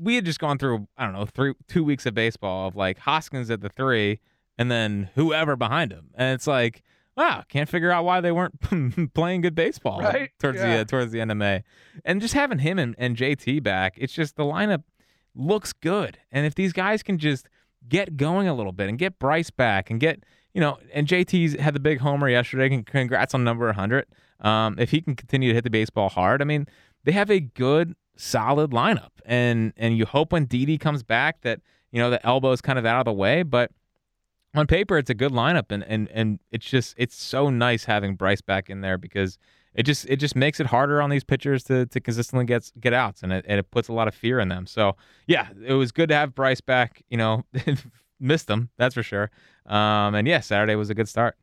[0.00, 2.98] we had just gone through I don't know three two weeks of baseball of like
[2.98, 4.20] Hoskins at the three
[4.56, 6.82] and then whoever behind him, and it's like
[7.18, 10.30] wow, can't figure out why they weren't playing good baseball Right?
[10.38, 10.80] towards the Yeah.
[10.80, 11.62] uh, towards the end of May,
[12.04, 14.84] and just having him and, and JT back, it's just the lineup
[15.34, 17.48] looks good, and if these guys can just
[17.88, 21.60] get going a little bit and get Bryce back and get you know, and JT's
[21.60, 22.82] had the big homer yesterday.
[22.82, 24.06] Congrats on number 100.
[24.40, 26.66] Um, if he can continue to hit the baseball hard, I mean,
[27.04, 31.60] they have a good, solid lineup, and and you hope when Didi comes back that
[31.92, 33.70] you know the elbow's kind of out of the way, but
[34.54, 38.14] on paper it's a good lineup, and and and it's just it's so nice having
[38.14, 39.38] Bryce back in there because
[39.74, 42.92] it just it just makes it harder on these pitchers to to consistently get get
[42.92, 44.66] outs, and it and it puts a lot of fear in them.
[44.66, 47.02] So yeah, it was good to have Bryce back.
[47.10, 47.44] You know,
[48.20, 49.30] missed him that's for sure.
[49.66, 51.36] Um, and yeah, Saturday was a good start.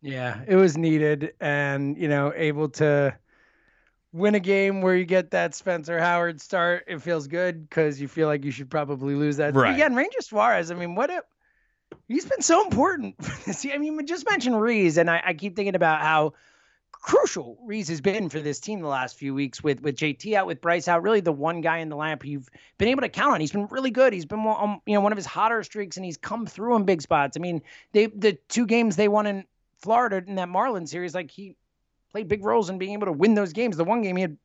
[0.00, 3.16] Yeah, it was needed, and you know, able to
[4.12, 6.84] win a game where you get that Spencer Howard start.
[6.86, 9.54] It feels good because you feel like you should probably lose that.
[9.54, 9.74] Right.
[9.74, 10.70] Again, Ranger Suarez.
[10.70, 11.22] I mean, what a
[12.08, 13.66] he's been so important for this.
[13.72, 16.34] I mean, just mentioned Rhys, and I, I keep thinking about how
[16.92, 20.46] crucial Rhys has been for this team the last few weeks with with JT out,
[20.46, 21.02] with Bryce out.
[21.02, 23.40] Really, the one guy in the lineup you've been able to count on.
[23.40, 24.12] He's been really good.
[24.12, 26.84] He's been um, you know one of his hotter streaks, and he's come through in
[26.84, 27.36] big spots.
[27.36, 29.44] I mean, they the two games they won in
[29.78, 31.56] Florida in that Marlins series, like he
[32.10, 33.76] played big roles in being able to win those games.
[33.76, 34.36] The one game he had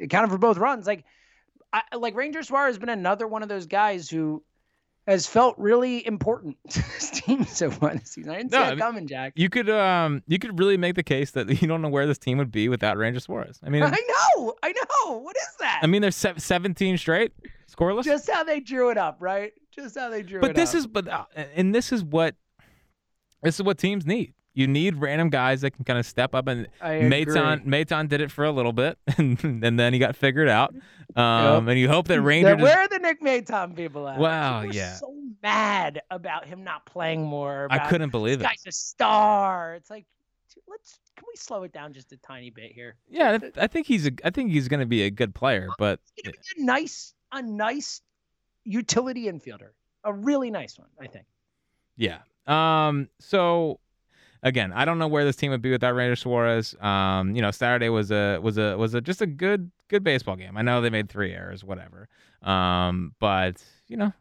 [0.00, 0.86] accounted for both runs.
[0.86, 1.04] Like,
[1.72, 4.42] I, like Ranger Suarez has been another one of those guys who
[5.06, 8.32] has felt really important to this team so far this season.
[8.32, 9.32] I didn't see No, that I mean, coming, Jack.
[9.36, 12.18] You could um you could really make the case that you don't know where this
[12.18, 13.58] team would be without Ranger Suarez.
[13.64, 15.18] I mean, I know, I know.
[15.18, 15.80] What is that?
[15.82, 17.32] I mean, there's se- 17 straight
[17.72, 18.04] scoreless.
[18.04, 19.52] just how they drew it up, right?
[19.72, 20.48] Just how they drew it up.
[20.48, 20.56] but up.
[20.56, 22.34] this is but uh, and this is what
[23.42, 24.34] this is what teams need.
[24.56, 26.66] You need random guys that can kind of step up and.
[26.82, 30.74] Maton Maton did it for a little bit and, and then he got figured out.
[31.14, 34.18] Um, and you hope that Ranger just- where are the Nick Maton people at?
[34.18, 34.94] Wow, People yeah.
[34.94, 37.68] so mad about him not playing more.
[37.70, 38.48] I couldn't believe this it.
[38.48, 39.74] guy's a star.
[39.74, 40.06] It's like,
[40.66, 42.96] let's can we slow it down just a tiny bit here?
[43.10, 46.00] Yeah, I- think he's a I think he's going to be a good player, but
[46.14, 48.00] He's gonna be a nice, a nice
[48.64, 49.68] utility infielder,
[50.04, 51.26] a really nice one, I think.
[51.96, 52.18] Yeah.
[52.46, 53.08] Um.
[53.20, 53.80] So
[54.46, 56.74] again, I don't know where this team would be without Ranger Suarez.
[56.80, 57.34] Um.
[57.34, 60.56] You know, Saturday was a was a was a just a good good baseball game.
[60.56, 62.08] I know they made three errors, whatever.
[62.42, 63.14] Um.
[63.20, 64.12] But you know.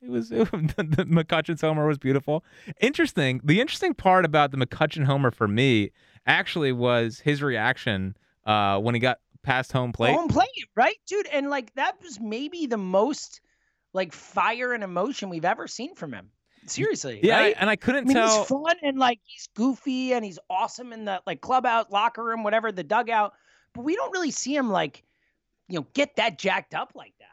[0.00, 2.44] It was it, the, the McCutchen's homer was beautiful.
[2.78, 3.40] Interesting.
[3.42, 5.92] The interesting part about the McCutchen homer for me
[6.26, 10.14] actually was his reaction uh, when he got past home plate.
[10.14, 11.26] Home plate, right, dude?
[11.28, 13.40] And like that was maybe the most
[13.94, 16.30] like fire and emotion we've ever seen from him.
[16.66, 17.20] Seriously.
[17.22, 17.56] Yeah, right?
[17.58, 18.38] and I couldn't I mean, tell.
[18.38, 22.42] he's fun and like he's goofy and he's awesome in the like clubhouse, locker room,
[22.42, 23.34] whatever, the dugout.
[23.74, 25.02] But we don't really see him like,
[25.68, 27.26] you know, get that jacked up like that.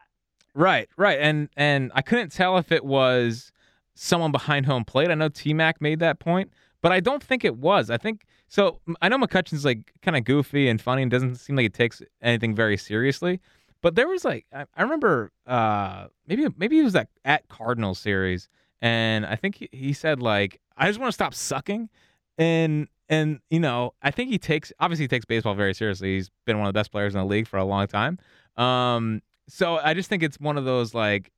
[0.53, 3.51] Right, right, and and I couldn't tell if it was
[3.95, 5.09] someone behind home plate.
[5.09, 7.89] I know T Mac made that point, but I don't think it was.
[7.89, 8.81] I think so.
[9.01, 12.01] I know McCutchen's like kind of goofy and funny and doesn't seem like he takes
[12.21, 13.39] anything very seriously.
[13.81, 17.99] But there was like I, I remember uh, maybe maybe it was that at Cardinals
[17.99, 18.49] series,
[18.81, 21.89] and I think he, he said like I just want to stop sucking,
[22.37, 26.15] and and you know I think he takes obviously he takes baseball very seriously.
[26.15, 28.17] He's been one of the best players in the league for a long time.
[28.57, 31.31] Um, so I just think it's one of those like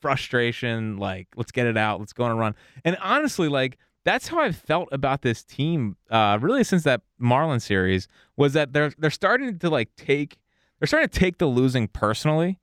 [0.00, 2.54] frustration, like let's get it out, let's go on a run.
[2.84, 7.60] And honestly, like that's how I've felt about this team, uh, really since that Marlin
[7.60, 10.38] series, was that they're they're starting to like take
[10.78, 12.58] they're starting to take the losing personally,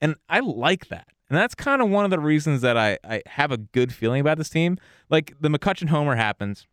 [0.00, 1.06] and I like that.
[1.32, 4.20] And that's kind of one of the reasons that I, I have a good feeling
[4.20, 4.76] about this team.
[5.08, 6.66] Like the McCutchen homer happens,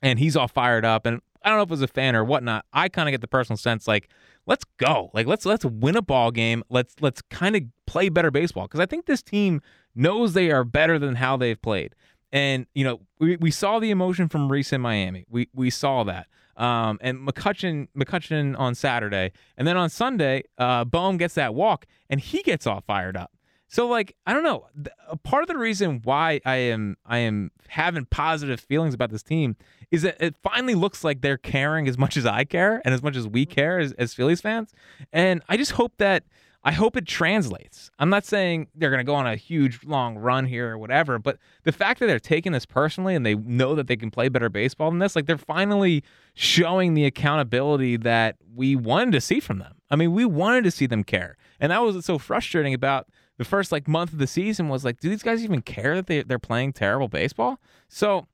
[0.00, 2.24] and he's all fired up, and I don't know if it was a fan or
[2.24, 2.64] whatnot.
[2.72, 4.08] I kind of get the personal sense like,
[4.46, 6.64] let's go, like let's let's win a ball game.
[6.70, 9.60] Let's let's kind of play better baseball because I think this team
[9.94, 11.94] knows they are better than how they've played.
[12.32, 15.26] And you know, we, we saw the emotion from Rhys in Miami.
[15.28, 16.28] We we saw that.
[16.56, 21.84] Um, and McCutchen McCutchen on Saturday, and then on Sunday, uh, Bohm gets that walk,
[22.08, 23.32] and he gets all fired up.
[23.72, 24.66] So like I don't know,
[25.08, 29.22] a part of the reason why I am I am having positive feelings about this
[29.22, 29.56] team
[29.90, 33.02] is that it finally looks like they're caring as much as I care and as
[33.02, 33.54] much as we mm-hmm.
[33.54, 34.74] care as, as Phillies fans.
[35.10, 36.24] And I just hope that
[36.62, 37.90] I hope it translates.
[37.98, 41.18] I'm not saying they're going to go on a huge long run here or whatever,
[41.18, 44.28] but the fact that they're taking this personally and they know that they can play
[44.28, 46.04] better baseball than this, like they're finally
[46.34, 49.76] showing the accountability that we wanted to see from them.
[49.90, 51.36] I mean, we wanted to see them care.
[51.58, 53.08] And that was so frustrating about
[53.38, 56.06] the first like month of the season was like, do these guys even care that
[56.06, 57.58] they, they're playing terrible baseball?
[57.88, 58.26] So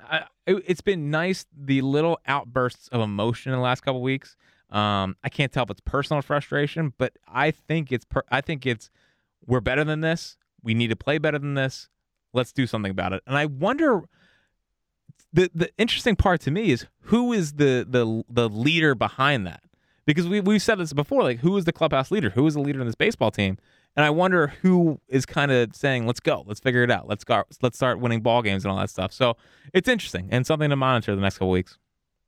[0.00, 4.36] I, it, it's been nice the little outbursts of emotion in the last couple weeks.
[4.70, 8.64] Um, I can't tell if it's personal frustration, but I think it's per- I think
[8.64, 8.90] it's
[9.46, 10.36] we're better than this.
[10.62, 11.88] We need to play better than this.
[12.32, 13.22] Let's do something about it.
[13.26, 14.02] And I wonder
[15.32, 19.62] the the interesting part to me is who is the the the leader behind that?
[20.06, 22.30] Because we we've said this before, like who is the clubhouse leader?
[22.30, 23.58] Who is the leader in this baseball team?
[23.96, 27.24] And I wonder who is kind of saying, "Let's go, let's figure it out, let's
[27.24, 29.36] go, let's start winning ball games and all that stuff." So
[29.74, 31.78] it's interesting and something to monitor the next couple weeks.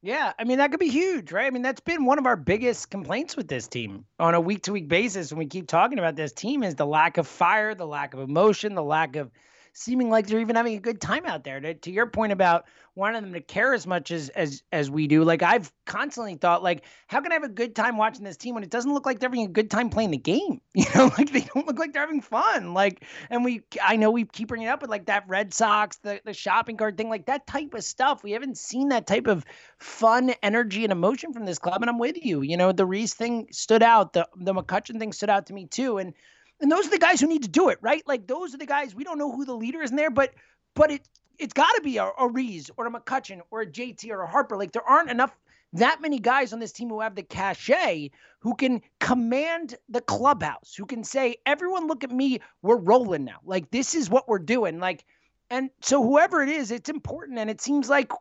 [0.02, 1.46] Yeah, I mean that could be huge, right?
[1.46, 4.64] I mean that's been one of our biggest complaints with this team on a week
[4.64, 7.74] to week basis when we keep talking about this team is the lack of fire,
[7.74, 9.30] the lack of emotion, the lack of
[9.74, 11.60] seeming like they're even having a good time out there.
[11.60, 15.06] To, to your point about wanting them to care as much as as as we
[15.08, 18.36] do, like I've constantly thought, like, how can I have a good time watching this
[18.36, 20.60] team when it doesn't look like they're having a good time playing the game?
[20.74, 22.74] You know, like they don't look like they're having fun.
[22.74, 25.96] Like, and we, I know we keep bringing it up, but like that Red Sox,
[25.98, 28.22] the the shopping cart thing, like that type of stuff.
[28.22, 29.44] We haven't seen that type of
[29.78, 31.80] fun, energy, and emotion from this club.
[31.82, 32.42] And I'm with you.
[32.42, 34.12] You know, the Rhys thing stood out.
[34.12, 35.98] The the McCutchen thing stood out to me too.
[35.98, 36.14] And
[36.60, 38.02] and those are the guys who need to do it, right?
[38.06, 38.94] Like those are the guys.
[38.94, 40.32] We don't know who the leader is in there, but
[40.74, 44.08] but it it's got to be a, a Rhys or a McCutchen or a JT
[44.10, 44.56] or a Harper.
[44.56, 45.36] Like there aren't enough
[45.74, 50.74] that many guys on this team who have the cachet who can command the clubhouse,
[50.76, 52.40] who can say, "Everyone, look at me.
[52.62, 53.40] We're rolling now.
[53.44, 55.04] Like this is what we're doing." Like,
[55.50, 58.12] and so whoever it is, it's important, and it seems like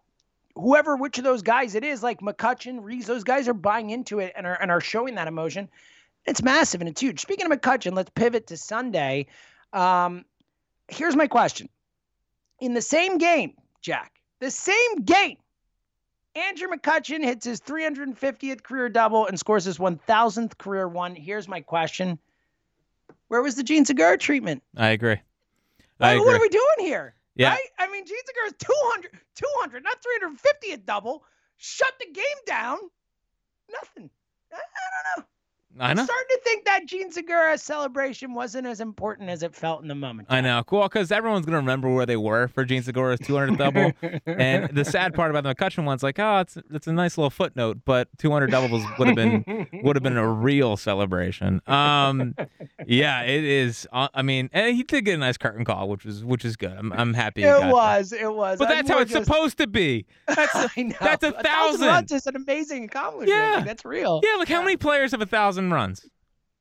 [0.56, 4.19] whoever which of those guys it is, like McCutchen, Rhys, those guys are buying into
[4.19, 5.69] it and are and are showing that emotion.
[6.26, 7.20] It's massive and it's huge.
[7.20, 9.28] Speaking of McCutchen, let's pivot to Sunday.
[9.72, 10.26] Um,
[10.88, 11.70] here's my question.
[12.60, 15.38] In the same game, Jack, the same game,
[16.36, 21.16] Andrew McCutchen hits his 350th career double and scores his 1000th career one.
[21.16, 22.18] Here's my question.
[23.28, 24.64] Where was the Jean Segura treatment?
[24.76, 25.20] I agree.
[26.00, 27.16] Like, I what are we doing here?
[27.36, 27.50] Yeah.
[27.50, 27.70] Right?
[27.78, 31.24] I mean, Jean Segura's 200, 200, not 350th double.
[31.58, 32.78] Shut the game down.
[33.72, 34.10] Nothing.
[34.52, 35.26] I, I don't know.
[35.80, 39.82] I I'm starting to think that Jean Segura celebration wasn't as important as it felt
[39.82, 40.28] in the moment.
[40.32, 40.64] I know.
[40.66, 43.92] Cool, because everyone's gonna remember where they were for Jean Segura's 200 double.
[44.26, 47.30] and the sad part about the McCutchen one's like, oh, it's it's a nice little
[47.30, 51.62] footnote, but 200 doubles would have been would have been a real celebration.
[51.68, 52.36] Um,
[52.86, 53.88] yeah, it is.
[53.92, 56.56] Uh, I mean, and he did get a nice curtain call, which was which is
[56.56, 56.72] good.
[56.78, 57.44] I'm I'm happy.
[57.44, 57.72] It that.
[57.74, 58.14] was.
[58.14, 58.60] It was.
[58.60, 60.06] But I'm that's how it's just- supposed to be.
[60.28, 60.96] That's a, I know.
[61.02, 62.16] that's a thousand thousand.
[62.16, 63.30] is an amazing accomplishment.
[63.30, 63.56] Yeah.
[63.58, 64.22] Like, that's real.
[64.24, 64.36] yeah.
[64.38, 66.06] Look, how many players have a thousand runs?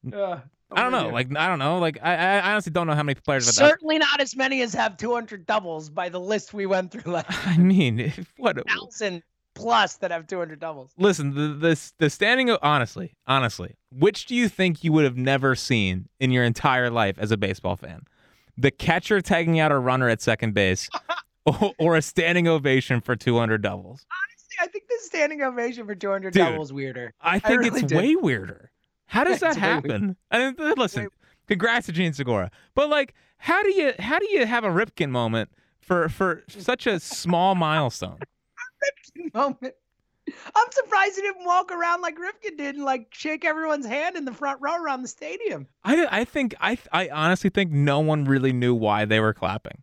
[0.03, 0.41] Yeah.
[0.75, 1.09] I don't know.
[1.11, 1.79] Like I don't know.
[1.79, 4.63] Like I, I I honestly don't know how many players have certainly not as many
[4.63, 8.57] as have 200 doubles by the list we went through last I mean, if- what?
[8.69, 9.23] thousand
[9.55, 10.93] plus that have 200 doubles.
[10.97, 15.17] Listen, the the the standing o- honestly, honestly, which do you think you would have
[15.19, 18.03] never seen in your entire life as a baseball fan?
[18.59, 20.89] the catcher tagging out a runner at second base,
[21.47, 24.05] or, or a standing ovation for 200 doubles?
[24.11, 27.13] Honestly, I think the standing ovation for 200 Dude, doubles weirder.
[27.21, 27.97] I think really it's do.
[27.97, 28.71] way weirder.
[29.13, 30.17] How does that happen?
[30.31, 31.09] I mean, listen,
[31.47, 35.11] congrats to Jean Segura, but like, how do you how do you have a Ripken
[35.11, 38.21] moment for for such a small milestone?
[39.35, 39.75] moment.
[40.55, 44.25] I'm surprised he didn't walk around like Ripken did and like shake everyone's hand in
[44.25, 45.67] the front row around the stadium.
[45.85, 49.79] I I think I I honestly think no one really knew why they were clapping.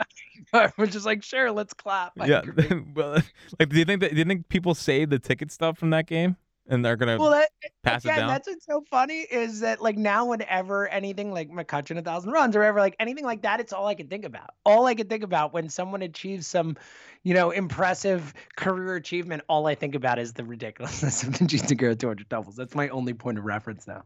[0.77, 2.13] We're just like, sure, let's clap.
[2.19, 2.83] I yeah, agree.
[2.95, 3.21] well,
[3.59, 6.07] like, do you think that do you think people saved the ticket stuff from that
[6.07, 6.35] game
[6.69, 7.49] and they're gonna Well, that,
[7.83, 8.27] pass it again, down?
[8.29, 12.55] that's what's so funny is that like now, whenever anything like McCutchen a thousand runs
[12.55, 14.51] or ever like anything like that, it's all I can think about.
[14.65, 16.77] All I can think about when someone achieves some,
[17.23, 19.43] you know, impressive career achievement.
[19.49, 22.55] All I think about is the ridiculousness of the Jean Segura 200 doubles.
[22.55, 24.03] That's my only point of reference now.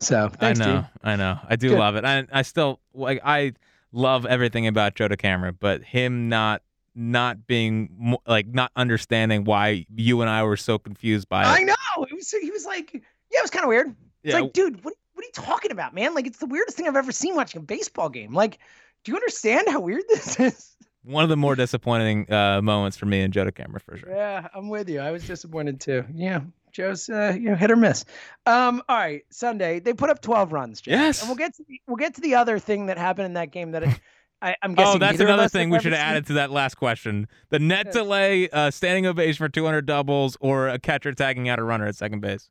[0.00, 0.86] So thanks, I know.
[1.02, 1.78] I know, I do Good.
[1.78, 2.04] love it.
[2.04, 3.52] I I still like I
[3.92, 6.62] love everything about Joe DeCamara, but him not
[6.94, 11.46] not being like not understanding why you and I were so confused by it.
[11.46, 11.74] I know.
[12.04, 13.00] It was he was like, yeah,
[13.38, 13.88] it was kind of weird.
[14.22, 16.14] It's Yeah, like, dude, what what are you talking about, man?
[16.14, 18.32] Like, it's the weirdest thing I've ever seen watching a baseball game.
[18.32, 18.58] Like,
[19.04, 20.66] do you understand how weird this is?
[21.02, 24.10] one of the more disappointing uh, moments for me and Joe DeCamara for sure.
[24.14, 25.00] Yeah, I'm with you.
[25.00, 26.04] I was disappointed too.
[26.14, 26.40] Yeah,
[26.72, 28.04] Joe's uh, you know hit or miss.
[28.46, 30.80] Um, all right, Sunday they put up 12 runs.
[30.80, 30.92] Jack.
[30.92, 31.20] Yes.
[31.22, 33.50] and we'll get to the, we'll get to the other thing that happened in that
[33.50, 33.96] game that I,
[34.42, 34.94] I, I'm guessing.
[34.96, 37.28] Oh, that's another thing we should have added to that last question.
[37.50, 37.94] The net Yes.
[37.94, 41.96] delay, uh, standing ovation for 200 doubles, or a catcher tagging out a runner at
[41.96, 42.48] second base.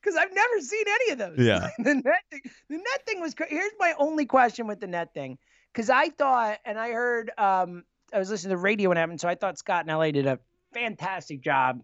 [0.00, 1.38] because I've never seen any of those.
[1.46, 1.68] Yeah.
[1.78, 3.34] the net thing, the net thing was.
[3.34, 5.36] cra- Here's my only question with the net thing,
[5.72, 9.00] because I thought, and I heard, um, I was listening to the radio when it
[9.00, 10.38] happened, so I thought Scott and LA did a
[10.72, 11.82] fantastic job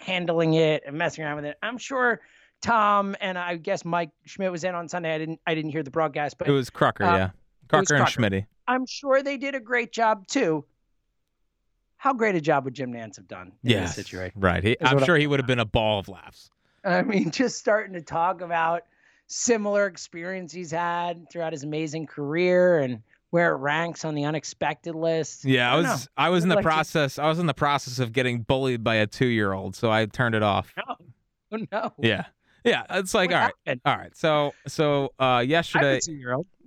[0.00, 1.56] handling it and messing around with it.
[1.62, 2.20] I'm sure
[2.62, 5.14] Tom and I guess Mike Schmidt was in on Sunday.
[5.14, 7.24] I didn't, I didn't hear the broadcast, but It was Crocker, Uh, yeah.
[7.24, 7.32] was
[7.68, 8.46] Crocker and Crocker.
[8.66, 10.64] I'm sure they did a great job too.
[11.96, 14.40] How great a job would Jim Nantz have done in Yeah, this situation?
[14.40, 14.62] right.
[14.62, 16.50] He, I'm what I'm sure he would have been a ball of laughs.
[16.84, 18.82] I mean, just starting to talk about
[19.26, 24.94] similar experience he's had throughout his amazing career and where it ranks on the unexpected
[24.94, 25.44] list.
[25.44, 27.98] Yeah, I don't was I was in the Like process I was in the process
[27.98, 30.72] of getting bullied by a two year old, so I turned it off.
[30.76, 30.96] know.
[31.52, 31.92] Oh no.
[32.02, 32.24] Yeah.
[32.64, 32.84] Yeah.
[32.90, 33.52] It's like What all right.
[33.66, 33.80] happened?
[33.84, 34.16] All right.
[34.16, 36.00] So so uh yesterday.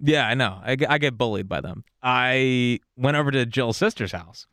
[0.02, 0.60] Yeah, I know.
[0.64, 1.84] I, get- I get bullied by them.
[2.04, 4.46] I went over to Jill's sister's house,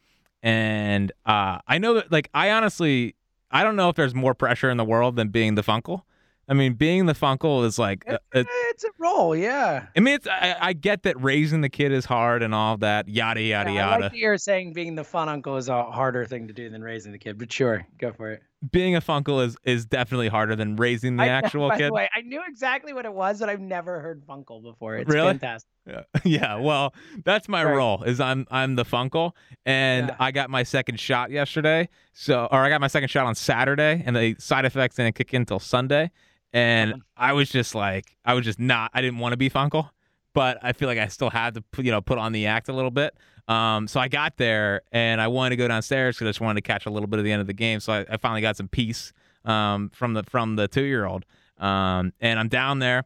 [0.43, 3.15] and uh, I know that, like, I honestly,
[3.51, 6.03] I don't know if there's more pressure in the world than being the Funkle.
[6.49, 9.87] I mean, being the Funkle is like, uh, it, It's a role, yeah.
[9.97, 13.09] I mean, it's, I, I get that raising the kid is hard and all that,
[13.09, 14.03] yada yada Yeah, I yada.
[14.05, 16.83] like that you're saying being the fun uncle is a harder thing to do than
[16.83, 18.43] raising the kid, but sure, go for it.
[18.71, 21.89] Being a Funkle is is definitely harder than raising the I- actual by kid.
[21.89, 24.97] The way, I knew exactly what it was, but I've never heard Funkle before.
[24.97, 25.29] It's Really?
[25.29, 25.69] fantastic.
[25.87, 26.03] Yeah.
[26.25, 26.57] yeah.
[26.57, 27.75] Well, that's my Right.
[27.75, 28.03] role.
[28.05, 29.33] Is I'm I'm the Funkle,
[29.67, 30.17] and Yeah.
[30.19, 31.89] I got my second shot yesterday.
[32.13, 35.35] So, or I got my second shot on Saturday, and the side effects didn't kick
[35.35, 36.11] in until Sunday.
[36.53, 37.03] And Uh-huh.
[37.17, 38.91] I was just like, I was just not.
[38.95, 39.91] I didn't want to be Funkle,
[40.35, 42.69] but I feel like I still had to, put- you know, put on the act
[42.69, 43.15] a little bit.
[43.49, 46.63] Um, so I got there, and I wanted to go downstairs because I just wanted
[46.63, 47.81] to catch a little bit of the end of the game.
[47.81, 49.13] So I, I finally got some peace
[49.45, 51.25] um, from the from the two year old.
[51.59, 53.05] Um, and I'm down there,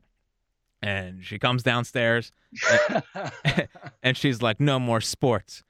[0.80, 2.30] and she comes downstairs
[4.02, 5.62] and she's like, "No more sports."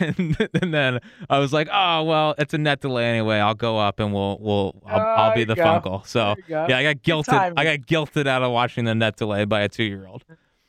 [0.00, 3.36] And, and then I was like, "Oh well, it's a net delay anyway.
[3.38, 5.62] I'll go up and we'll we'll I'll, I'll be the go.
[5.64, 6.66] Funkle." So There you go.
[6.70, 7.52] yeah, I got guilted.
[7.56, 10.24] I got guilted out of watching the net delay by a two year old.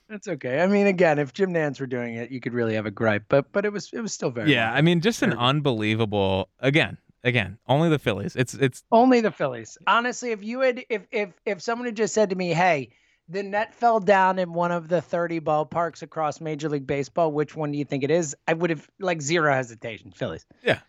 [0.09, 0.61] That's okay.
[0.61, 3.25] I mean, again, if Jim Nantz were doing it, you could really have a gripe,
[3.27, 4.71] but but it was it was still very Yeah.
[4.71, 6.49] I mean, just an Very unbelievable.
[6.59, 8.35] Again, again, only the Phillies.
[8.35, 9.77] It's it's Only the Phillies.
[9.87, 12.89] Honestly, if you had if if if someone had just said to me, "Hey,
[13.27, 17.55] the net fell down in one of the 30 ballparks across Major League Baseball, which
[17.55, 20.11] one do you think it is?" I would have like zero hesitation.
[20.11, 20.45] Phillies.
[20.63, 20.79] Yeah.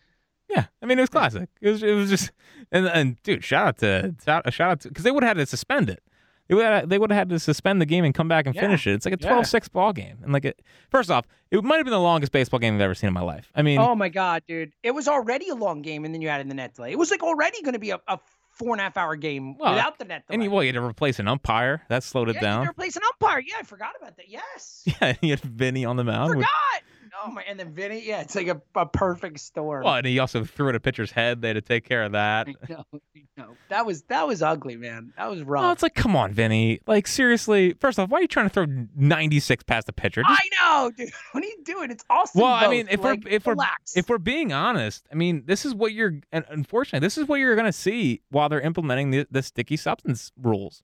[0.50, 0.66] Yeah.
[0.83, 1.48] I mean, it was classic.
[1.62, 2.33] It was it was just
[2.70, 5.42] and and dude, shout out to shout, shout out to because they would have had
[5.42, 6.02] to suspend it.
[6.48, 8.54] They would have, they would have had to suspend the game and come back and
[8.54, 8.61] Yeah.
[8.62, 8.92] finish it.
[8.94, 10.18] It's like a 12-6 ball game.
[10.22, 12.94] And like it, first off, it might have been the longest baseball game I've ever
[12.94, 13.50] seen in my life.
[13.54, 14.72] I mean, Oh my god, dude!
[14.82, 16.92] It was already a long game, and then you added the net delay.
[16.92, 18.18] It was like already going to be a, a
[18.50, 20.35] four and a half hour game Well, without the net delay.
[20.37, 21.82] and you, well, you had to replace an umpire.
[21.88, 22.62] That slowed it down.
[22.64, 23.40] You replace an umpire.
[23.40, 24.28] Yeah, I forgot about that.
[24.28, 24.82] Yes.
[24.87, 26.30] Yeah, and you had Vinny on the mound.
[26.30, 26.40] forgot.
[26.40, 26.82] which-
[27.24, 27.42] Oh my!
[27.48, 28.06] And then Vinny.
[28.06, 29.85] Yeah, it's like a, a perfect storm.
[29.85, 31.40] well, and he also threw at a pitcher's head.
[31.40, 32.46] They had to take care of that.
[32.46, 32.98] I know, I
[33.37, 33.56] know.
[33.68, 35.12] That was that was ugly, man.
[35.16, 35.64] That was rough.
[35.64, 36.80] Oh, it's like, come on, Vinny.
[36.87, 37.74] Like, seriously.
[37.80, 38.66] First off, why are you trying to throw
[38.96, 40.22] 96 past the pitcher?
[40.22, 41.10] Just- I know, dude.
[41.32, 41.90] What are you doing?
[41.90, 42.40] It's awesome.
[42.40, 43.56] well, I mean, if like, we're if we're
[43.94, 46.20] if we're being honest, I mean, this is what you're.
[46.32, 49.76] And unfortunately, this is what you're going to see while they're implementing the, the sticky
[49.76, 50.82] substance rules,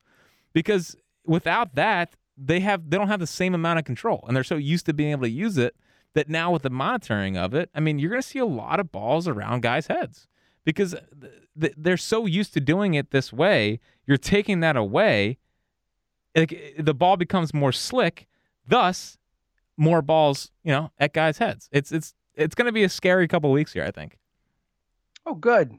[0.53, 4.45] because without that, they have they don't have the same amount of control, and they're
[4.45, 5.75] so used to being able to use it
[6.15, 8.79] that now with the monitoring of it, I mean, you're going to see a lot
[8.79, 10.29] of balls around guys' heads
[10.65, 13.81] because th- th- they're so used to doing it this way.
[14.07, 15.39] You're taking that away.
[16.35, 18.27] Like the ball becomes more slick,
[18.67, 19.19] thus
[19.77, 21.69] more balls, you know, at guys' heads.
[21.73, 24.19] It's it's it's going to be a scary couple weeks here, I think.
[25.27, 25.77] Oh, good.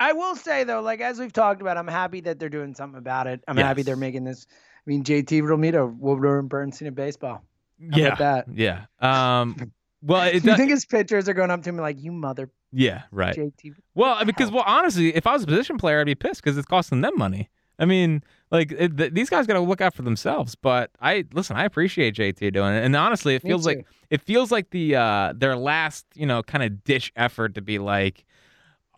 [0.00, 2.98] I will say though, like as we've talked about, I'm happy that they're doing something
[2.98, 3.42] about it.
[3.46, 4.46] I'm happy they're making this.
[4.50, 7.44] I mean, JT Realmuto, Woodward and Bernstein of baseball.
[7.92, 8.46] How yeah, about that?
[8.52, 8.84] yeah.
[9.00, 9.72] Um,
[10.02, 12.50] well, it Do you think his pitchers are going up to him like, "You mother
[12.72, 13.36] yeah, right.
[13.36, 13.74] JT"?
[13.94, 16.66] Well, because well, honestly, if I was a position player, I'd be pissed because it's
[16.66, 17.50] costing them money.
[17.78, 20.54] I mean, like it, th- these guys got to look out for themselves.
[20.54, 24.50] But I listen, I appreciate JT doing it, and honestly, it feels like it feels
[24.50, 28.24] like the uh their last you know kind of ditch effort to be like,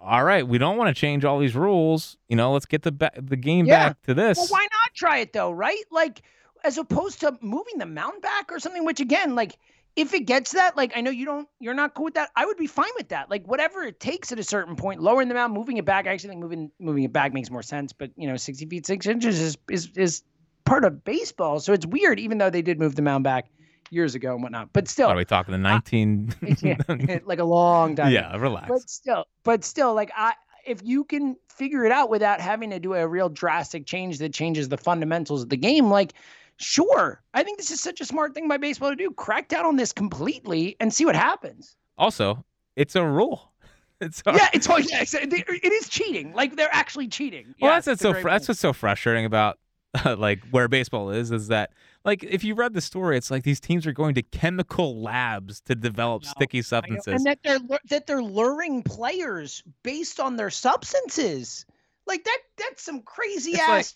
[0.01, 2.17] all right, we don't want to change all these rules.
[2.29, 3.89] You know, let's get the ba- the game Yeah.
[3.91, 4.37] back to this.
[4.39, 5.83] Well, why not try it though, right?
[5.91, 6.23] Like,
[6.65, 8.85] as opposed to moving the mound back or something.
[8.85, 9.57] Which again, like,
[9.97, 12.31] if it gets that, like, I know you don't, you're not cool with that.
[12.35, 13.31] I would be fine with that.
[13.31, 16.07] Like, whatever it takes at a certain point, lowering the mound, moving it back.
[16.07, 17.93] I actually think moving moving it back makes more sense.
[17.93, 20.23] But you know, 60 feet six inches is is is
[20.65, 22.19] part of baseball, so it's weird.
[22.19, 23.47] Even though they did move the mound back
[23.91, 25.53] years ago and whatnot, but still, What are we talking?
[25.53, 26.35] The nineteen?
[26.61, 26.77] yeah,
[27.25, 28.11] like a long time.
[28.11, 28.69] yeah, relax.
[28.69, 30.33] But still, but still, like I,
[30.67, 34.33] if you can figure it out without having to do a real drastic change that
[34.33, 36.15] changes the fundamentals of the game, like
[36.59, 39.11] sure, I think this is such a smart thing by baseball to do.
[39.11, 41.77] Crack down on this completely and see what happens.
[41.99, 42.45] also,
[42.77, 43.51] it's a rule.
[44.01, 46.33] It's a, Yeah, it's all yeah, it's- it, is cheating.
[46.35, 47.55] Like they're actually cheating.
[47.61, 49.59] Well, Yeah, that's what's so fr- that's what's so frustrating about
[50.19, 51.71] like where baseball is is that
[52.05, 55.61] like if you read the story, it's like these teams are going to chemical labs
[55.63, 57.07] to develop sticky substances.
[57.15, 61.65] and that they're that they're luring players based on their substances.
[62.07, 63.87] Like that that's some crazy It's ass like-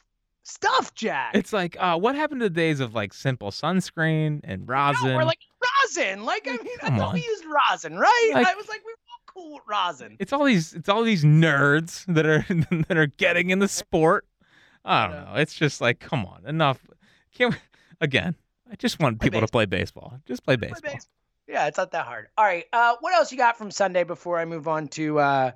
[0.43, 1.33] stuff, Jack.
[1.35, 5.09] It's like, uh, what happened to the days of like simple sunscreen and rosin?
[5.09, 5.39] No, we're like
[5.85, 6.25] rosin.
[6.25, 7.15] Like I mean, I thought on.
[7.15, 8.31] we used rosin, right?
[8.35, 10.17] Like- I was like, we were all cool with rosin.
[10.21, 12.45] it's all these it's all these nerds that are
[12.89, 14.27] that are getting in the sport.
[14.85, 15.35] I don't know.
[15.37, 16.79] It's just like, come on, enough.
[17.35, 17.59] Can't we,
[18.01, 18.35] again?
[18.71, 20.19] I just want Play people to play baseball.
[20.27, 20.95] Just play Play baseball.
[21.47, 22.29] Yeah, it's not that hard.
[22.37, 22.65] All right.
[22.73, 25.51] Uh, what else you got from Sunday before I move on to uh,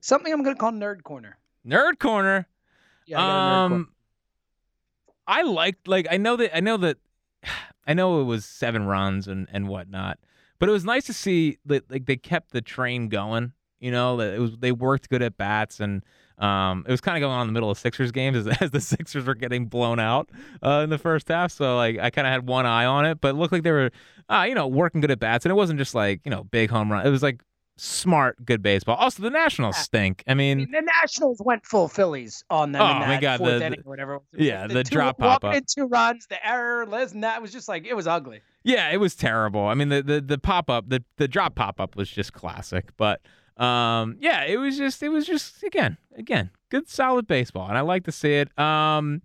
[0.00, 1.38] something I'm going to call Nerd Corner?
[1.66, 2.48] Nerd corner.
[3.06, 3.74] Yeah, I got a Nerd Corner.
[3.76, 3.88] um,
[5.26, 6.98] I liked like I know that I know that
[7.86, 10.18] I know it was seven runs and and whatnot,
[10.58, 13.52] but it was nice to see that like they kept the train going.
[13.80, 16.02] You know that it was they worked good at bats and.
[16.36, 18.72] Um, it was kind of going on in the middle of Sixers games as, as
[18.72, 20.30] the Sixers were getting blown out
[20.64, 21.52] uh, in the first half.
[21.52, 23.70] So like I kind of had one eye on it, but it looked like they
[23.70, 23.92] were,
[24.28, 26.70] uh, you know, working good at bats, and it wasn't just like you know big
[26.70, 27.06] home run.
[27.06, 27.40] It was like
[27.76, 28.96] smart, good baseball.
[28.96, 29.82] Also, the Nationals Yeah.
[29.82, 30.24] stink.
[30.26, 33.58] I I mean, the Nationals went full Phillies on them Oh, my that God, fourth
[33.58, 34.18] the- inning or whatever.
[34.32, 35.64] yeah, the two, drop one pop-up.
[35.66, 38.40] two runs, the error, that was just like it was ugly.
[38.62, 39.66] Yeah, it was terrible.
[39.66, 42.90] I mean, the the, the pop up, the the drop pop up was just classic.
[42.96, 43.20] But
[43.56, 47.82] um, yeah, it was just it was just again again good solid baseball, and I
[47.82, 48.56] like to see it.
[48.58, 49.20] Um,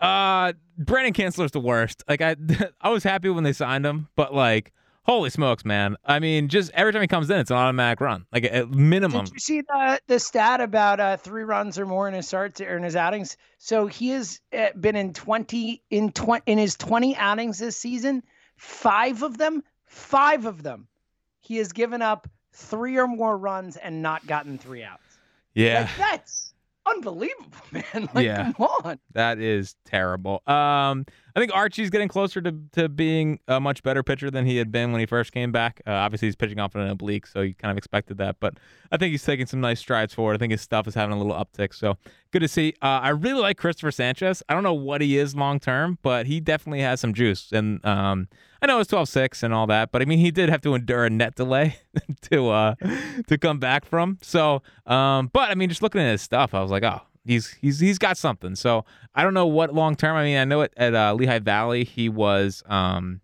[0.00, 2.02] uh, Brandon Kintzler's the worst.
[2.08, 2.36] Like I
[2.80, 4.72] I was happy when they signed him, but like.
[5.04, 5.96] Holy smokes, man!
[6.04, 9.24] I mean, just every time he comes in, it's an automatic run, like a minimum.
[9.24, 12.60] Did you see the the stat about uh, three runs or more in his starts
[12.60, 13.36] or in his outings?
[13.58, 18.22] So he has uh, been in twenty in twenty in his twenty outings this season.
[18.56, 20.86] Five of them, five of them,
[21.40, 25.02] he has given up three or more runs and not gotten three outs.
[25.54, 26.52] Yeah, Like, that's
[26.86, 28.08] unbelievable, man.
[28.14, 28.52] Like, Yeah.
[28.52, 29.00] come on.
[29.14, 30.42] That is terrible.
[30.46, 31.06] Um,
[31.40, 34.70] I think Archie's getting closer to, to being a much better pitcher than he had
[34.70, 35.80] been when he first came back.
[35.86, 38.36] Uh, obviously, he's pitching off an oblique, so you kind of expected that.
[38.40, 38.58] But
[38.92, 40.34] I think he's taking some nice strides forward.
[40.34, 41.72] I think his stuff is having a little uptick.
[41.72, 41.96] So
[42.30, 42.74] good to see.
[42.82, 44.42] Uh, I really like Christopher Sanchez.
[44.50, 47.50] I don't know what he is long term, but he definitely has some juice.
[47.52, 48.28] And um,
[48.60, 51.06] I know it's 12-6 and all that, but I mean, he did have to endure
[51.06, 51.76] a net delay
[52.30, 52.74] to uh,
[53.28, 54.18] to come back from.
[54.20, 57.48] So, um, but I mean, just looking at his stuff, I was like, oh, he's
[57.60, 58.54] he's he's got something.
[58.54, 60.16] So I don't know what long term.
[60.16, 63.20] I mean, I know it at uh, Lehigh Valley he was um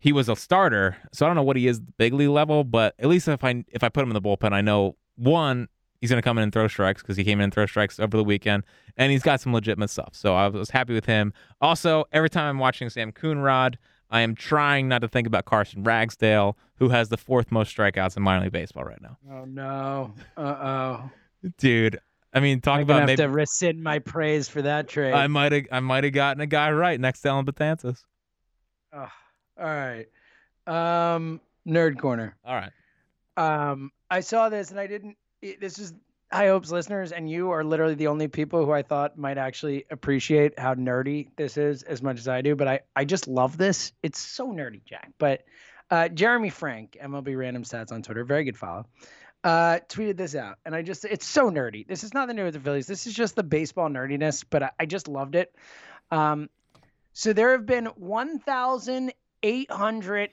[0.00, 2.28] he was a starter, so I don't know what he is at the big league
[2.28, 2.64] level.
[2.64, 5.68] But at least if I if I put him in the bullpen, I know one
[6.00, 7.98] he's going to come in and throw strikes because he came in and throw strikes
[7.98, 8.64] over the weekend,
[8.96, 10.10] and he's got some legitimate stuff.
[10.12, 11.32] So I was happy with him.
[11.60, 13.76] Also, every time I'm watching Sam Coonrod.
[14.10, 18.16] I am trying not to think about Carson Ragsdale, who has the fourth most strikeouts
[18.16, 19.18] in minor league baseball right now.
[19.30, 20.14] Oh no.
[20.34, 21.10] Uh oh.
[21.58, 22.00] Dude,
[22.32, 25.14] I mean, talk I'm about have maybe to rescind my praise for that trade.
[25.14, 28.02] I might have I might have gotten a guy right next to Alan Betances.
[28.92, 29.08] Ugh.
[29.58, 30.06] all right.
[30.66, 32.36] Um, nerd corner.
[32.44, 32.72] All right.
[33.36, 35.16] Um, I saw this and I didn't.
[35.40, 35.94] It, this is
[36.32, 39.84] High Hopes listeners, and you are literally the only people who I thought might actually
[39.90, 42.54] appreciate how nerdy this is as much as I do.
[42.54, 43.92] But I, I just love this.
[44.02, 45.12] It's so nerdy, Jack.
[45.18, 45.44] But
[45.90, 48.84] Uh, Jeremy Frank, MLB Random Stats on Twitter, very good follow.
[49.44, 51.86] Uh, tweeted this out, and I just it's so nerdy.
[51.86, 52.88] This is not the new with the Phillies.
[52.88, 55.54] This is just the baseball nerdiness, but I, I just loved it.
[56.10, 56.50] Um,
[57.12, 60.30] so there have been 1,800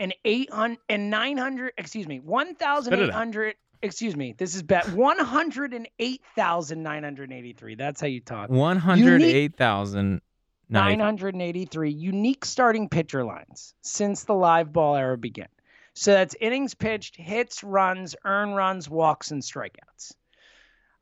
[0.00, 7.74] and 800 and 900, excuse me, 1,800, excuse me, this is bet 108,983.
[7.76, 8.50] That's how you talk.
[8.50, 10.20] 108,000.
[10.68, 15.48] 983 unique starting pitcher lines since the live ball era began.
[15.94, 20.14] So that's innings pitched, hits, runs, earn runs, walks, and strikeouts.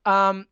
[0.04, 0.46] Um,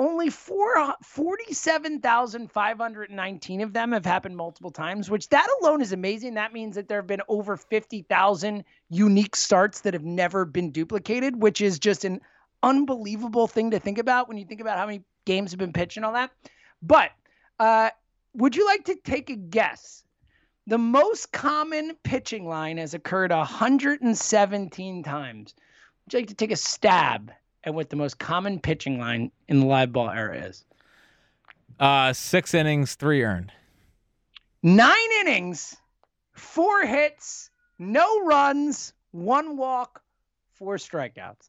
[0.00, 6.34] only four, 47,519 of them have happened multiple times, which that alone is amazing.
[6.34, 11.42] That means that there have been over 50,000 unique starts that have never been duplicated,
[11.42, 12.20] which is just an
[12.62, 15.96] unbelievable thing to think about when you think about how many games have been pitched
[15.96, 16.30] and all that.
[16.80, 17.10] But
[17.58, 17.90] uh,
[18.34, 20.04] would you like to take a guess?
[20.68, 25.54] The most common pitching line has occurred 117 times.
[26.04, 27.32] Would you like to take a stab
[27.64, 30.66] at what the most common pitching line in the live ball era is?
[31.80, 33.50] Uh, six innings, three earned.
[34.62, 35.74] Nine innings,
[36.34, 37.48] four hits,
[37.78, 40.02] no runs, one walk,
[40.52, 41.48] four strikeouts.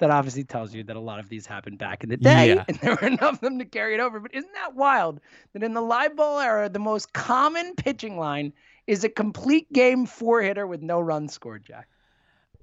[0.00, 2.64] That obviously tells you that a lot of these happened back in the day, Yeah.
[2.68, 4.18] and there were enough of them to carry it over.
[4.18, 5.20] But isn't that wild
[5.52, 8.52] that in the live ball era, the most common pitching line
[8.86, 11.86] is a complete game four hitter with no runs scored, Jack?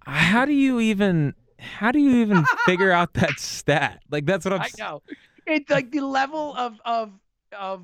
[0.06, 4.02] How do you even how do you even figure out that stat?
[4.10, 5.02] Like that's what I'm I know.
[5.46, 7.12] It's like the level of of
[7.58, 7.84] of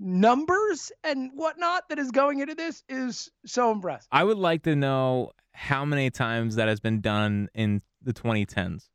[0.00, 4.08] numbers and whatnot that is going into this is so impressive.
[4.10, 8.88] I would like to know how many times that has been done in the 2010s.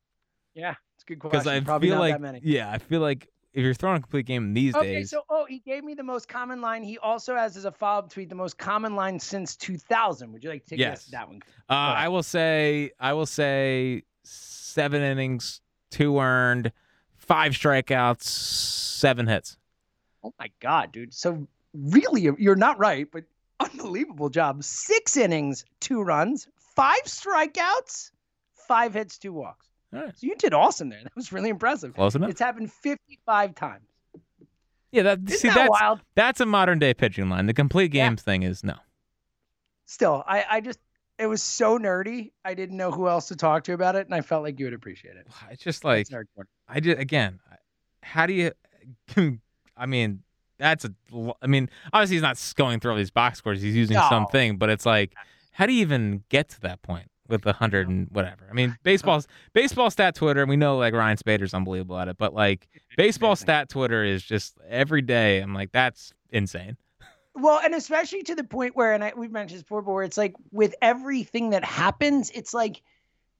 [0.53, 1.47] Yeah, it's a good Because.
[1.47, 2.41] I Probably feel not like that many.
[2.43, 5.23] yeah, I feel like if you're throwing a complete game these Okay, days, Okay, so
[5.29, 6.83] oh, he gave me the most common line.
[6.83, 10.31] He also has as a follow-up tweet the most common line since 2000.
[10.33, 11.05] Would you like to take Yes.
[11.05, 11.41] that one?
[11.69, 16.71] uh, I will say I will say seven innings, two earned,
[17.17, 19.57] five strikeouts, seven hits.
[20.23, 21.13] Oh my god, dude!
[21.13, 23.23] So really, you're not right, but
[23.59, 24.63] unbelievable job.
[24.63, 28.11] Six innings, two runs, five strikeouts,
[28.67, 29.67] five hits, two walks.
[29.91, 30.11] Right.
[30.17, 31.01] So you did awesome there.
[31.03, 31.95] That was really impressive.
[31.95, 32.29] Close enough.
[32.29, 33.83] It's happened 55 times.
[34.91, 35.99] Yeah, that Isn't see that that's wild?
[36.15, 37.45] that's a modern day pitching line.
[37.45, 38.07] The complete Yeah.
[38.09, 38.75] games thing is no.
[39.85, 40.79] Still, I, I just
[41.17, 42.31] it was so nerdy.
[42.45, 44.65] I didn't know who else to talk to about it, and I felt like you
[44.67, 45.27] would appreciate it.
[45.51, 46.07] It's just like.
[46.67, 47.39] I just again,
[48.01, 48.51] how do you?
[49.77, 50.23] I mean,
[50.59, 50.93] that's a.
[51.41, 53.61] I mean, obviously he's not going through all these box scores.
[53.61, 54.05] He's using No.
[54.09, 55.13] something, but it's like,
[55.51, 58.47] how do you even get to that point with a hundred and whatever?
[58.49, 62.17] I mean, baseball's baseball stat Twitter, and we know like Ryan Spaeder's unbelievable at it,
[62.17, 65.39] but like baseball stat Twitter is just every day.
[65.39, 66.77] I'm like, that's insane.
[67.35, 70.03] Well, and especially to the point where, and I, we've mentioned this before, but where
[70.03, 72.81] it's like with everything that happens, it's like,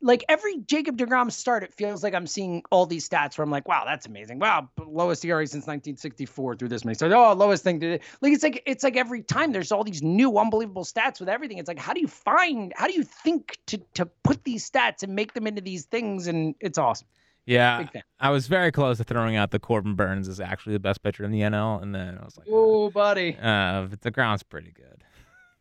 [0.02, 3.52] like every Jacob Degrom start, it feels like I'm seeing all these stats where I'm
[3.52, 4.40] like, wow, that's amazing.
[4.40, 7.14] Wow, lowest ERA since 1964 through this many starts.
[7.14, 7.80] Oh, lowest thing.
[7.82, 11.30] To, like it's like it's like every time there's all these new unbelievable stats with
[11.30, 11.58] everything.
[11.58, 12.72] It's like, how do you find?
[12.76, 16.28] How do you think to to put these stats and make them into these things?
[16.28, 17.08] And it's awesome.
[17.46, 17.88] Yeah,
[18.20, 21.24] I was very close to throwing out the Corbin Burnes is actually the best pitcher
[21.24, 23.36] in the NL, and then I was like, Oh, buddy.
[23.42, 25.04] uh, Degrom's pretty good.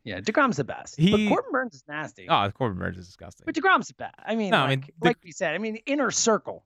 [0.05, 0.97] Yeah, Degrom's the best.
[0.97, 2.27] He- but Corbin Burnes is nasty.
[2.29, 3.45] Oh, Corbin Burnes is disgusting.
[3.45, 4.15] But Degrom's the best.
[4.25, 6.65] I mean, No, I like, mean, the- like we said, I mean, inner circle.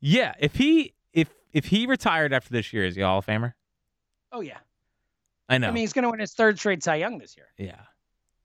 [0.00, 3.26] Yeah, if he if if he retired after this year, is he a Hall of
[3.26, 3.54] Famer?
[4.32, 4.58] Oh yeah.
[5.48, 5.68] I know.
[5.68, 7.46] I mean, he's going to win his third straight Cy Young this year.
[7.56, 7.80] yeah,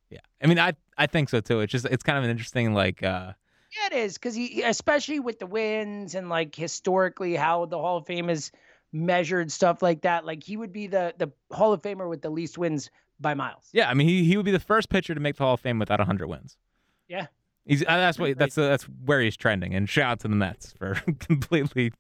[0.10, 0.22] yeah.
[0.42, 1.60] I mean, I I think so too.
[1.62, 3.04] It's just it's kind of an interesting like.
[3.04, 3.34] uh
[3.78, 7.98] Yeah, it is because he, especially with the wins and like historically how the Hall
[7.98, 8.52] of Fame is
[8.92, 10.26] measured, stuff like that.
[10.26, 12.90] Like he would be the the Hall of Famer with the least wins
[13.20, 13.70] by miles.
[13.74, 15.60] Yeah, I mean, he he would be the first pitcher to make the Hall of
[15.60, 16.58] Fame without hundred wins.
[17.08, 17.28] Yeah.
[17.66, 19.74] He's uh, that's what that's uh, that's where he's trending.
[19.74, 21.94] And shout out to the Mets for completely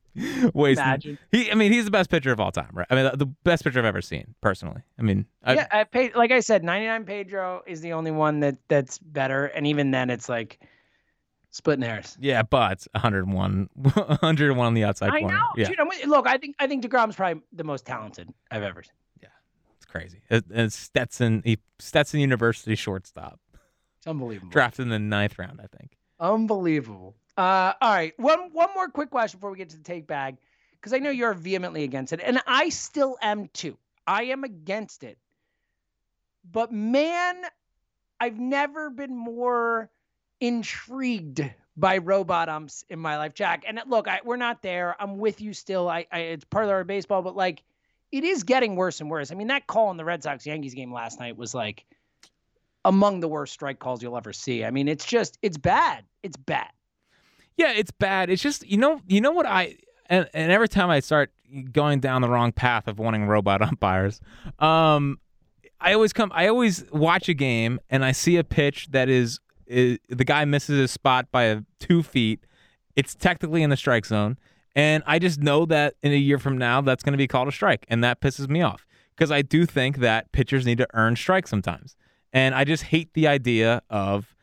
[0.53, 0.83] wasting.
[0.83, 1.17] Imagine.
[1.31, 2.87] He, I mean, he's the best pitcher of all time, right?
[2.89, 4.81] I mean, the best pitcher I've ever seen personally.
[4.99, 8.41] I mean, I, yeah, I paid, like I said, 99 Pedro is the only one
[8.41, 10.59] that that's better, and even then, it's like
[11.51, 12.17] splitting hairs.
[12.19, 15.37] yeah, but 101, 101 on the outside I corner.
[15.37, 15.45] know.
[15.55, 18.91] Yeah, Dude, look, I think I think Degrom's probably the most talented I've ever seen.
[19.93, 20.21] Crazy.
[20.29, 23.39] It, it's Stetson, he, Stetson University shortstop,
[23.97, 24.51] It's unbelievable.
[24.51, 25.97] drafted in the ninth round, I think.
[26.19, 27.15] Unbelievable.
[27.37, 30.37] Uh, all right, one one more quick question before we get to the take bag,
[30.73, 33.77] because I know you're vehemently against it, and I still am too.
[34.05, 35.17] I am against it,
[36.51, 37.43] but man,
[38.19, 39.89] I've never been more
[40.41, 41.41] intrigued
[41.75, 43.63] by robot umps in my life, Jack.
[43.67, 44.95] And look, I, we're not there.
[44.99, 45.89] I'm with you still.
[45.89, 47.63] I, I it's part of our baseball, but like,
[48.13, 49.31] it is getting worse and worse.
[49.31, 51.83] I mean, that call in the Red Sox Yankees game last night was like
[52.85, 54.63] among the worst strike calls you'll ever see.
[54.63, 56.05] I mean, it's just it's bad.
[56.21, 56.69] It's bad.
[57.57, 58.29] Yeah, it's bad.
[58.29, 61.31] It's just you know you know what I and, and every time I start
[61.71, 64.21] going down the wrong path of wanting robot umpires,
[64.59, 65.17] um,
[65.81, 66.31] I always come.
[66.35, 70.45] I always watch a game and I see a pitch that is, is the guy
[70.45, 72.45] misses his spot by two feet.
[72.95, 74.37] It's technically in the strike zone,
[74.75, 77.47] and I just know that in a year from now that's going to be called
[77.47, 80.87] a strike, and that pisses me off because I do think that pitchers need to
[80.93, 81.95] earn strikes sometimes,
[82.31, 84.33] and I just hate the idea of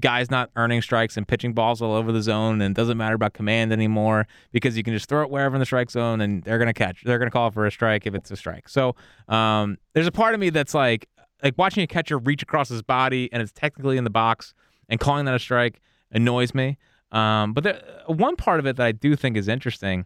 [0.00, 3.14] guys not earning strikes and pitching balls all over the zone and it doesn't matter
[3.14, 6.42] about command anymore because you can just throw it wherever in the strike zone and
[6.44, 8.68] they're going to catch they're going to call for a strike if it's a strike.
[8.68, 8.94] So
[9.28, 11.08] um, there's a part of me that's like
[11.42, 14.54] like watching a catcher reach across his body and it's technically in the box
[14.88, 16.76] and calling that a strike annoys me
[17.12, 20.04] um, but there, one part of it that i do think is interesting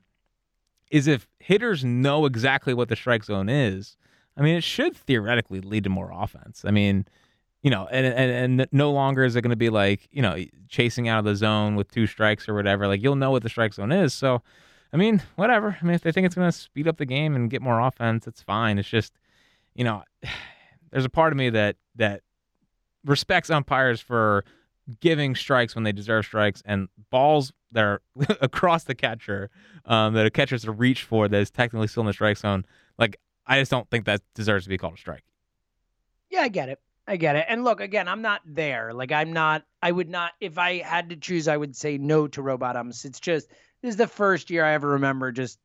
[0.91, 3.97] is if hitters know exactly what the strike zone is
[4.37, 7.07] i mean it should theoretically lead to more offense i mean
[7.63, 10.37] you know, and, and and no longer is it going to be like you know
[10.69, 12.87] chasing out of the zone with two strikes or whatever.
[12.87, 14.13] Like you'll know what the strike zone is.
[14.13, 14.43] So,
[14.93, 15.77] I mean, whatever.
[15.81, 17.81] I mean, if they think it's going to speed up the game and get more
[17.81, 18.79] offense, it's fine.
[18.79, 19.13] It's just,
[19.75, 20.03] you know,
[20.91, 22.23] there's a part of me that that
[23.05, 24.45] respects umpires for
[25.01, 28.03] giving strikes when they deserve strikes and balls that are
[28.41, 29.51] across the catcher
[29.85, 32.65] um, that a catcher's to reach for that is technically still in the strike zone.
[32.99, 35.25] Like I just don't think that deserves to be called a strike.
[36.31, 36.81] Yeah, I get it.
[37.07, 37.47] I get it.
[37.49, 38.93] And look, again, I'm not there.
[38.93, 42.27] Like I'm not I would not if I had to choose, I would say no
[42.29, 43.05] to robot umps.
[43.05, 43.49] It's just
[43.83, 45.59] this is the first year I ever remember just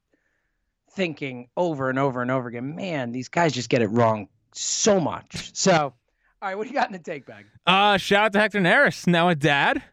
[0.92, 5.00] thinking over and over and over again, man, these guys just get it wrong so
[5.00, 5.56] much.
[5.56, 5.94] So
[6.42, 7.46] all right, what do you got in the take bag?
[7.66, 9.84] Uh shout out to Hector Neris, now a dad.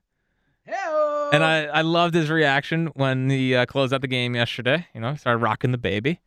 [0.67, 1.31] Hello.
[1.31, 4.87] And I, I loved his reaction when he uh, closed out the game yesterday.
[4.95, 6.21] You know, he started rocking the baby.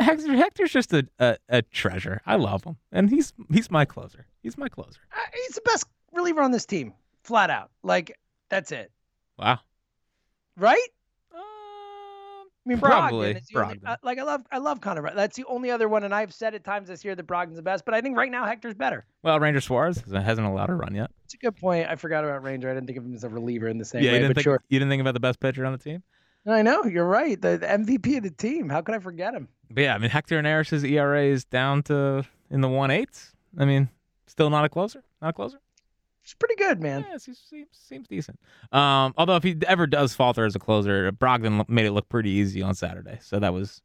[0.00, 2.20] Hector, Hector's just a, a, a, treasure.
[2.26, 4.26] I love him, and he's he's my closer.
[4.42, 5.00] He's my closer.
[5.12, 6.92] Uh, he's the best reliever on this team,
[7.22, 7.70] flat out.
[7.82, 8.90] Like that's it.
[9.38, 9.60] Wow.
[10.56, 10.88] Right?
[12.68, 13.34] Uh, I mean, probably.
[13.34, 13.52] Brogdon.
[13.52, 13.64] Brogdon.
[13.64, 15.10] Only, uh, like I love I love Connor.
[15.14, 17.62] That's the only other one, and I've said at times this year that Brogdon's the
[17.62, 19.06] best, but I think right now Hector's better.
[19.22, 21.10] Well, Ranger Suarez hasn't allowed a run yet.
[21.24, 21.88] It's a good point.
[21.88, 22.70] I forgot about Ranger.
[22.70, 24.16] I didn't think of him as a reliever in the same yeah, way.
[24.16, 24.62] You didn't, think, sure.
[24.68, 26.02] you didn't think about the best pitcher on the team?
[26.46, 27.40] I know you're right.
[27.40, 28.68] The, the, MVP of the team.
[28.70, 29.48] How could I forget him?
[29.70, 33.32] But yeah, I mean Hector Neris's ERA is down to in the one eights.
[33.58, 33.90] I mean,
[34.26, 35.02] still not a closer.
[35.20, 35.60] Not a closer.
[36.28, 37.06] It's pretty good, man.
[37.08, 38.38] Yeah, he seems, seems decent.
[38.70, 42.28] Um, although if he ever does falter as a closer, Brogdon made it look pretty
[42.28, 43.80] easy on Saturday, so that was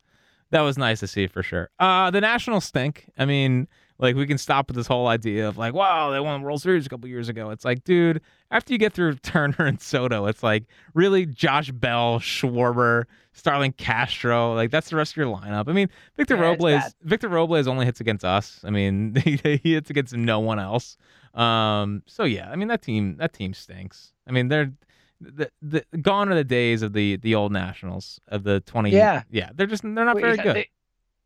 [0.49, 1.69] that was nice to see for sure.
[1.79, 3.09] Uh, the Nationals stink.
[3.17, 3.69] I mean,
[3.99, 6.61] like we can stop with this whole idea of like, wow, they won the World
[6.61, 7.49] Series a couple years ago.
[7.51, 8.21] It's like, dude,
[8.51, 14.53] after you get through Turner and Soto, it's like really Josh Bell, Schwarber, Starlin Castro,
[14.53, 15.67] like that's the rest of your lineup.
[15.67, 18.59] I mean, Victor yeah, Robles, Victor Robles only hits against us.
[18.63, 20.97] I mean, he, hits against no one else.
[21.33, 24.13] Um, so yeah, I mean that team that team stinks.
[24.27, 24.71] I mean they're
[25.19, 28.91] the, the gone are the days of the the old Nationals of the twenty.
[28.91, 30.55] Yeah, yeah, they're just they're not very good.
[30.55, 30.69] They,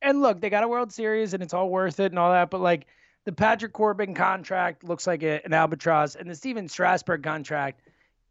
[0.02, 2.50] and look, they got a World Series and it's all worth it and all that,
[2.50, 2.88] but like
[3.26, 7.82] the Patrick Corbin contract looks like a, an albatross, and the Stephen Strasburg contract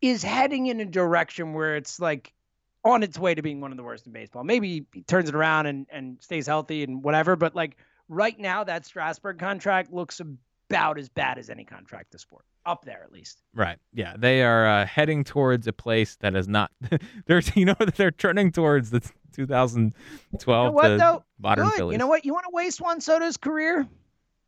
[0.00, 2.32] is heading in a direction where it's like
[2.84, 4.44] on its way to being one of the worst in baseball.
[4.44, 7.76] Maybe he turns it around and, and stays healthy and whatever, but like
[8.08, 12.84] right now, that Strasburg contract looks about as bad as any contract the sport up
[12.84, 13.42] there at least.
[13.54, 13.78] Right.
[13.92, 16.70] Yeah, they are uh, heading towards a place that is not.
[17.26, 19.00] There's, you know, they're turning towards the
[19.36, 21.24] 2012 you know what, though?
[21.38, 21.74] modern Good.
[21.74, 21.92] Phillies.
[21.94, 22.24] You know what?
[22.24, 23.86] You want to waste Juan Soto's career?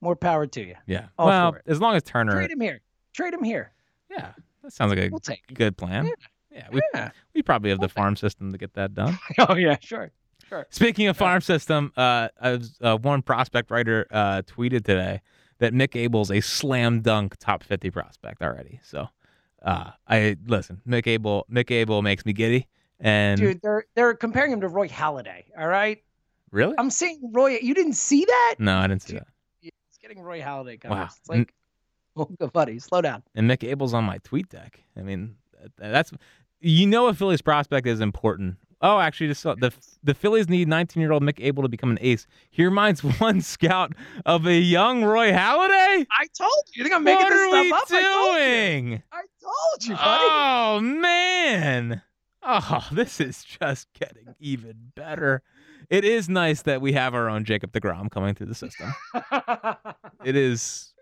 [0.00, 0.74] More power to you.
[0.86, 1.06] Yeah.
[1.18, 2.80] All well, as long as Turner trade him here.
[3.12, 3.72] Trade him here.
[4.10, 4.32] Yeah,
[4.62, 5.20] that sounds like a we'll
[5.52, 6.06] good plan.
[6.06, 6.12] Yeah.
[6.50, 7.10] Yeah, we, yeah.
[7.34, 9.16] we probably have the farm system to get that done.
[9.38, 10.10] oh yeah, sure.
[10.48, 10.66] Sure.
[10.70, 15.20] Speaking of farm system, uh, was, uh, one prospect writer uh, tweeted today
[15.58, 18.80] that Mick Abel's a slam dunk top 50 prospect already.
[18.82, 19.08] So
[19.62, 22.66] uh, I listen, Mick Abel, Mick Abel makes me giddy.
[23.00, 25.44] And dude, they're they're comparing him to Roy Halladay.
[25.58, 26.02] All right.
[26.50, 26.74] Really?
[26.78, 27.58] I'm saying Roy.
[27.60, 28.56] You didn't see that?
[28.58, 29.72] No, I didn't see dude, that.
[29.88, 30.84] It's getting Roy Halladay.
[30.88, 31.04] Wow.
[31.04, 31.54] It's like,
[32.16, 33.22] oh, buddy, slow down.
[33.34, 34.80] And Mick Abel's on my tweet deck.
[34.96, 35.36] I mean,
[35.76, 36.12] that's
[36.60, 39.72] you know a Phillies prospect is important Oh, actually, just uh, saw the
[40.04, 42.26] the Phillies need 19 year old Mick Abel to become an ace.
[42.50, 43.92] He reminds one scout
[44.24, 46.06] of a young Roy Halladay.
[46.10, 46.82] I told you.
[46.82, 47.88] You think I'm making what this stuff up?
[47.88, 49.02] Doing?
[49.10, 49.84] I told you.
[49.84, 50.24] I told you, buddy.
[50.28, 52.02] Oh man.
[52.50, 55.42] Oh, this is just getting even better.
[55.90, 58.92] It is nice that we have our own Jacob DeGrom coming through the system.
[60.24, 60.94] it is.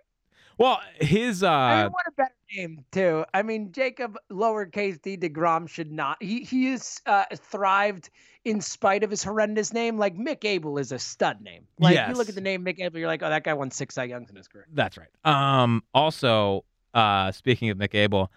[0.59, 1.42] Well, his.
[1.42, 3.24] uh I mean, what a better name too.
[3.32, 6.20] I mean, Jacob lowercase d Degrom should not.
[6.20, 8.11] He he is uh, thrived
[8.44, 9.99] in spite of his horrendous name.
[9.99, 11.66] Like Mick Abel is a stud name.
[11.78, 13.94] Like you look at the name Mick Abel, you're like, oh, that guy won six
[13.94, 14.66] Cy Youngs in his career.
[14.72, 15.09] That's right.
[15.24, 18.32] Um, also, uh, speaking of Mick Abel,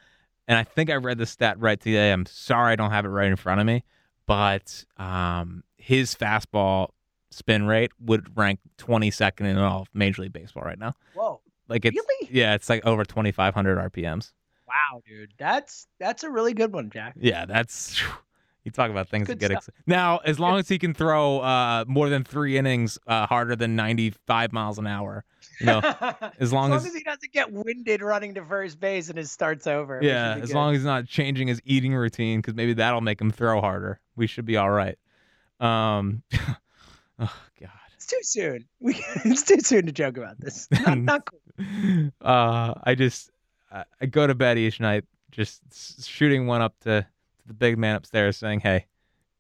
[0.50, 2.12] and I think I read the stat right today.
[2.12, 3.84] I'm sorry I don't have it right in front of me,
[4.26, 6.90] but um, his fastball
[7.32, 10.96] spin rate would rank 22nd in all of Major League Baseball right now.
[11.14, 12.30] Whoa, Like it's Really?
[12.32, 14.34] yeah, it's like over 2,500 RPMs.
[14.68, 17.14] wow, dude, that's that's a really good one, Jack.
[17.18, 18.02] Yeah, that's
[18.66, 19.76] you talk about things Good that get stuff.
[19.78, 20.18] ex- now.
[20.26, 24.52] As long as he can throw uh, more than three innings uh, harder than 95
[24.52, 25.24] miles an hour,
[25.66, 25.80] know.
[26.40, 29.32] as long long as- as he doesn't get winded running to first base and his
[29.32, 30.00] start's over.
[30.02, 30.56] Yeah, as good.
[30.56, 34.00] long as he's not changing his eating routine, because maybe that'll make him throw harder.
[34.16, 34.98] We should be all right.
[35.60, 36.24] Um,
[37.20, 37.70] oh God.
[37.96, 38.66] it's too soon.
[38.80, 38.96] We,
[39.26, 40.68] it's too soon to joke about this.
[40.72, 42.12] Not, not cool.
[42.22, 43.30] Uh, I just
[43.72, 47.78] I, I go to bed each night just shooting one up to, to the big
[47.78, 48.86] man upstairs, saying, "Hey,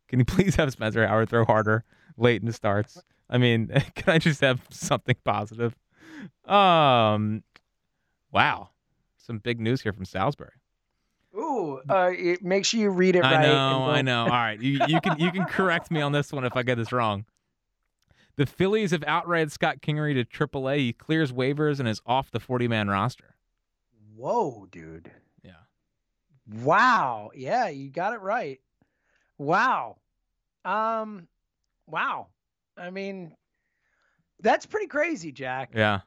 [0.07, 1.83] can you please have Spencer Howard throw harder
[2.17, 3.01] late in the starts?
[3.29, 5.75] I mean, can I just have something positive?"
[6.45, 7.43] Um,
[8.31, 8.69] wow,
[9.17, 10.51] some big news here from Salisbury.
[11.35, 13.41] Ooh, uh, it- make sure you read it I right.
[13.41, 14.23] know, I know.
[14.23, 16.75] All right, you, you can you can correct me on this one if I get
[16.75, 17.25] this wrong.
[18.35, 20.77] The Phillies have outrighted Scott Kingery to AAA.
[20.77, 23.35] He clears waivers and is off the 40-man roster.
[24.15, 25.11] Whoa, dude.
[25.43, 25.51] Yeah.
[26.63, 27.31] Wow.
[27.35, 28.61] Yeah, you got it right.
[29.37, 29.97] Wow.
[30.63, 31.27] Um,
[31.85, 32.27] wow.
[32.77, 33.35] I mean,
[34.41, 35.71] that's pretty crazy, Jack.
[35.75, 35.99] Yeah.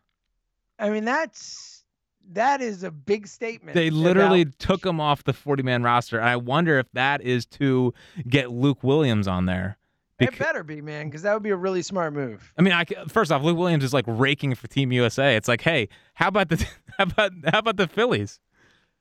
[0.83, 1.85] I mean, that's
[2.33, 3.75] that is a big statement.
[3.75, 6.19] They literally about- took him off the 40-man roster.
[6.19, 7.93] And I wonder if that is to
[8.29, 9.77] get Luke Williams on there.
[10.21, 12.53] It better be, man, because that would be a really smart move.
[12.57, 15.35] I mean, I, first off, Luke Williams is like raking for Team USA.
[15.35, 16.57] It's like, hey, how about the
[16.99, 18.39] how about how about the Phillies?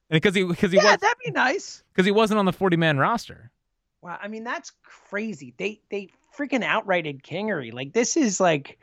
[0.09, 1.83] And because he because he Yeah, was that'd be nice.
[1.93, 3.51] because he wasn't on the 40-man roster.
[4.01, 5.53] Wow, I mean that's crazy.
[5.57, 7.71] They they freaking outrighted Kingery.
[7.71, 8.79] Like this is like,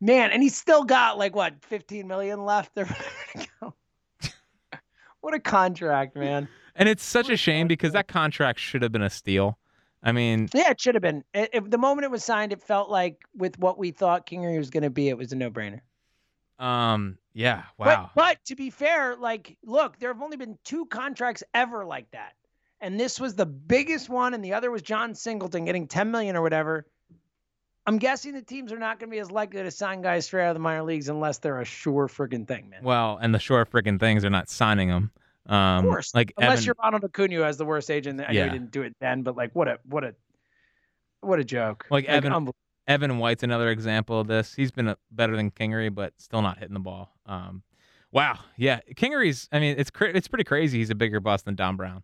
[0.00, 3.74] man, and he's still got like what 15 million left or whatever to go.
[5.20, 6.48] what a contract, man.
[6.76, 9.58] And it's such a shame because that contract should have been a steal.
[10.02, 11.24] I mean, Yeah, it should have been.
[11.34, 14.56] It, it- the moment it was signed, it felt like with what we thought Kingery
[14.56, 15.80] was going to be, it was a no-brainer.
[16.58, 18.10] um, yeah, wow.
[18.14, 22.10] But, but to be fair, like, look, there have only been two contracts ever like
[22.12, 22.32] that,
[22.80, 26.34] and this was the biggest one, and the other was Jon Singleton getting 10 million
[26.34, 26.86] or whatever.
[27.86, 30.44] I'm guessing the teams are not going to be as likely to sign guys straight
[30.44, 32.82] out of the minor leagues unless they're a sure friggin' thing, man.
[32.84, 35.10] Well, and the short freaking things are not signing them.
[35.46, 38.20] Um, of course, like unless Evan, you're Ronald Acuna who has the worst agent.
[38.20, 38.44] I know Yeah.
[38.44, 40.14] he didn't do it then, but like, what a what a
[41.22, 41.86] what a joke.
[41.90, 42.50] Like Evan-
[42.86, 44.54] Evan White's another example of this.
[44.54, 47.12] He's been a, better than Kingery, but still not hitting the ball.
[47.26, 47.62] Um,
[48.12, 49.48] wow, yeah, Kingery's.
[49.52, 50.78] I mean, it's cra- it's pretty crazy.
[50.78, 52.02] He's a bigger bust than Dom Brown.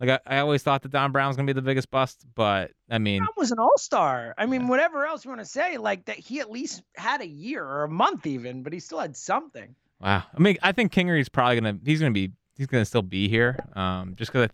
[0.00, 2.98] Like I, I always thought that Dom Brown's gonna be the biggest bust, but I
[2.98, 4.34] mean, Brown was an all-star.
[4.38, 7.26] I mean, whatever else you want to say, like that he at least had a
[7.26, 9.74] year or a month even, but he still had something.
[10.00, 10.22] Wow.
[10.32, 13.58] I mean, I think Kingery's probably gonna he's gonna be he's gonna still be here.
[13.74, 14.50] Um, just because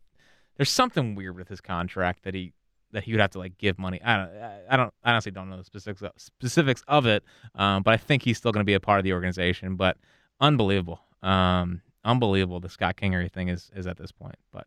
[0.56, 2.54] there's something weird with his contract that he
[2.92, 4.00] that he would have to like give money.
[4.02, 7.22] I don't I- I don't I honestly don't know the specifics of, specifics of it.
[7.54, 9.76] Um, but I think he's still gonna be a part of the organization.
[9.76, 9.98] But
[10.40, 11.00] unbelievable.
[11.22, 12.60] Um, unbelievable.
[12.60, 14.36] The Scott Kingery thing is is at this point.
[14.52, 14.66] But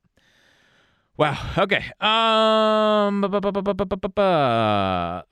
[1.18, 1.38] Wow.
[1.58, 1.84] Okay.
[2.00, 3.24] Um.
[3.24, 3.30] I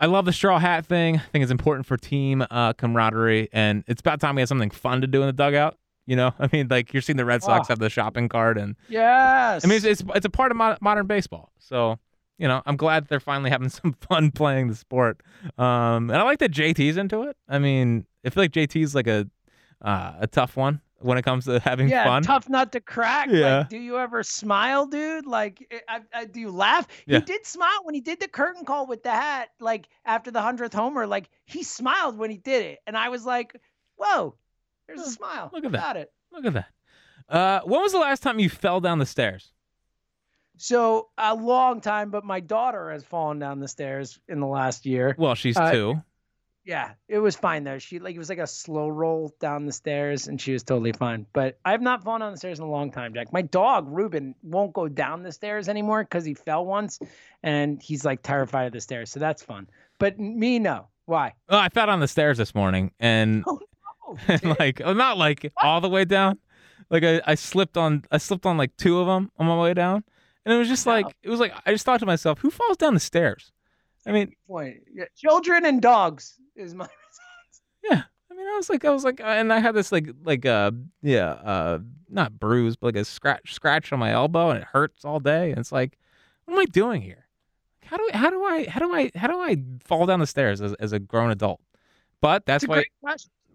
[0.08, 1.18] love the straw hat thing.
[1.18, 4.72] I think it's important for team uh, camaraderie, and it's about time we had something
[4.72, 5.78] fun to do in the dugout.
[6.08, 7.46] You know, I mean, like you're seeing the Red ah.
[7.46, 7.74] Sox oh.
[7.74, 10.78] have the shopping cart, and yes, I mean it's it's, it's a part of mo-
[10.82, 11.52] modern baseball.
[11.60, 12.00] So
[12.38, 15.22] you know, I'm glad they're finally having some fun playing the sport.
[15.58, 17.38] Um, and I like that JT's into it.
[17.48, 19.28] I mean, I feel like JT's like a
[19.82, 22.24] uh, a tough one when it comes to having yeah, fun.
[22.24, 23.30] tough nut to crack.
[23.30, 23.60] Yeah.
[23.60, 25.26] Like, do you ever smile, dude?
[25.26, 26.88] Like, I, I, do you laugh?
[27.06, 27.20] Yeah.
[27.20, 30.42] He did smile when he did the curtain call with the hat, like after the
[30.42, 31.06] hundredth homer.
[31.08, 33.56] Like he smiled when he did it, and I was like,
[33.98, 34.36] "Whoa,
[34.88, 35.82] there's a smile." look at that.
[35.82, 36.12] Got it.
[36.32, 36.68] Look at that.
[37.28, 39.52] Uh, when was the last time you fell down the stairs?
[40.58, 44.86] So a long time, but my daughter has fallen down the stairs in the last
[44.86, 45.16] year.
[45.18, 46.02] Well, she's Uh, two.
[46.66, 47.78] Yeah, it was fine though.
[47.78, 50.94] She like it was like a slow roll down the stairs, and she was totally
[50.94, 51.28] fine.
[51.32, 53.32] But I have not fallen down the stairs in a long time, Jack.
[53.32, 57.00] My dog Ruben won't go down the stairs anymore because he fell once,
[57.44, 59.12] and he's like terrified of the stairs.
[59.12, 59.68] So that's fun.
[60.00, 60.88] But me, no.
[61.06, 61.34] Why?
[61.50, 63.60] Oh, I fell down the stairs this morning, and Oh,
[64.08, 66.40] no, and like oh, not like all the way down.
[66.90, 69.76] Like I, I slipped on I slipped on like two of them on my way
[69.76, 70.04] down,
[70.46, 70.94] and it was just No.
[70.94, 73.52] like it was like I just thought to myself, who falls down the stairs?
[74.08, 74.78] I mean, point.
[74.92, 76.86] Yeah, children and dogs is my.
[77.10, 77.62] response.
[77.84, 80.46] yeah, I mean I was like, I was like, and I had this like, like,
[80.46, 81.80] uh, yeah, uh,
[82.10, 85.50] not bruise, but like a scratch, scratch on my elbow, and it hurts all day.
[85.52, 85.98] And it's like,
[86.46, 87.26] what am I doing here?
[87.84, 90.26] How do, I, how do I, how do I, how do I fall down the
[90.28, 91.62] stairs as, as a grown adult?
[92.20, 92.84] But that's why,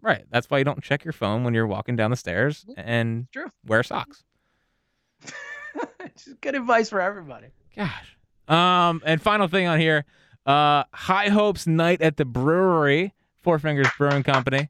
[0.03, 0.25] right?
[0.31, 3.33] That's why you don't check your phone when you're walking down the stairs and It's
[3.33, 3.47] true.
[3.67, 4.23] wear socks.
[6.17, 7.49] Just good advice for everybody.
[7.75, 8.17] Gosh.
[8.49, 10.05] Um, and final thing on here,
[10.51, 14.69] uh, High Hopes Night at the Brewery, Four Fingers Brewing Company,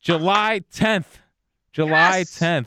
[0.00, 1.06] July 10th.
[1.72, 2.38] July Yes.
[2.38, 2.66] 10th.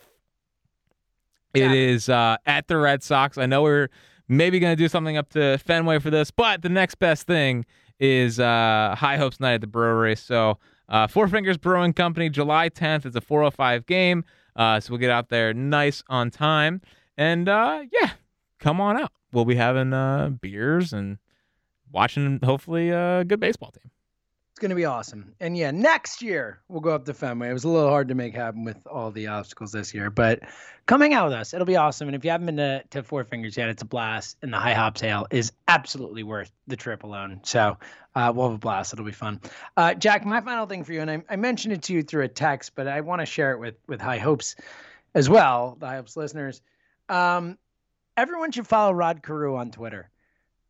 [1.54, 3.38] It is uh, at the Red Sox.
[3.38, 3.90] I know we're
[4.28, 7.66] maybe going to do something up to Fenway for this, but the next best thing
[8.00, 10.16] is uh, High Hopes Night at the Brewery.
[10.16, 10.58] So,
[10.90, 13.06] uh, Four Fingers Brewing Company, July 10th.
[13.06, 14.26] It's a 405 game.
[14.56, 16.82] Uh, so we'll get out there nice on time.
[17.18, 18.12] And uh, yeah,
[18.60, 19.12] come on out.
[19.32, 21.18] We'll be having uh, beers and
[21.94, 23.90] watching, hopefully, a good baseball team.
[24.52, 25.34] It's going to be awesome.
[25.40, 27.50] And yeah, next year we'll go up to Fenway.
[27.50, 30.42] It was a little hard to make happen with all the obstacles this year, but
[30.86, 32.08] coming out with us, it'll be awesome.
[32.08, 34.38] And if you haven't been to, to Four Fingers yet, it's a blast.
[34.44, 37.40] And the High Hops Tail is absolutely worth the trip alone.
[37.42, 37.78] So
[38.14, 38.94] uh, we'll have a blast.
[38.94, 39.42] It'll be fun.
[39.76, 42.26] Uh, Jack, my final thing for you, and I, I mentioned it to you through
[42.26, 44.56] a text, but I want to share it with, with High Hopes
[45.16, 46.62] as well, the High Hopes listeners.
[47.10, 47.58] Um,
[48.16, 50.12] everyone should follow Rod Carew on Twitter.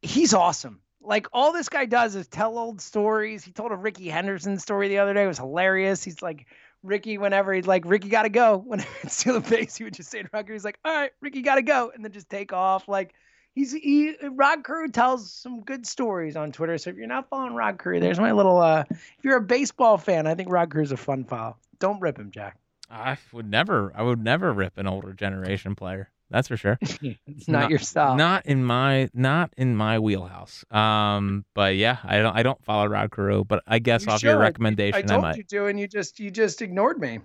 [0.02, 0.80] He's awesome.
[1.04, 3.44] Like all this guy does is tell old stories.
[3.44, 5.24] He told a Rickey Henderson story the other day.
[5.24, 6.04] It was hilarious.
[6.04, 6.48] He's like
[6.82, 8.58] Ricky whenever he's like Ricky got to go.
[8.66, 10.94] Whenever it's steal a base, he would just say to Rod Carew, he's like, "All
[10.94, 12.88] right, Ricky got to go," and then just take off.
[12.88, 13.14] Like
[13.54, 16.78] he's he Rod Carew tells some good stories on Twitter.
[16.78, 18.60] So if you're not following Rod Carew, there's my little.
[18.60, 21.58] uh If you're a baseball fan, I think Rod Carew's a fun follow.
[21.80, 22.58] Don't rip him, Jack.
[22.90, 26.12] I would never, I would never rip an older generation player.
[26.34, 26.80] That's for sure.
[27.28, 28.16] It's not, your style.
[28.16, 30.66] Not in my, not in my wheelhouse.
[30.72, 34.24] Um, but yeah, I don't, I don't follow Rod Carew, but I guess You off
[34.24, 35.38] your recommendation, I I, told might.
[35.38, 37.20] you to, and you just you just ignored me.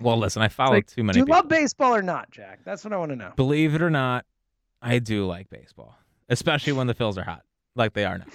[0.00, 1.36] Well, listen, I follow like, too many Do you people.
[1.36, 2.60] love baseball or not, Jack?
[2.64, 3.32] That's what I want to know.
[3.36, 4.24] Believe it or not,
[4.80, 5.94] I do like baseball,
[6.30, 7.42] especially when the Phils are hot,
[7.74, 8.26] like they are now.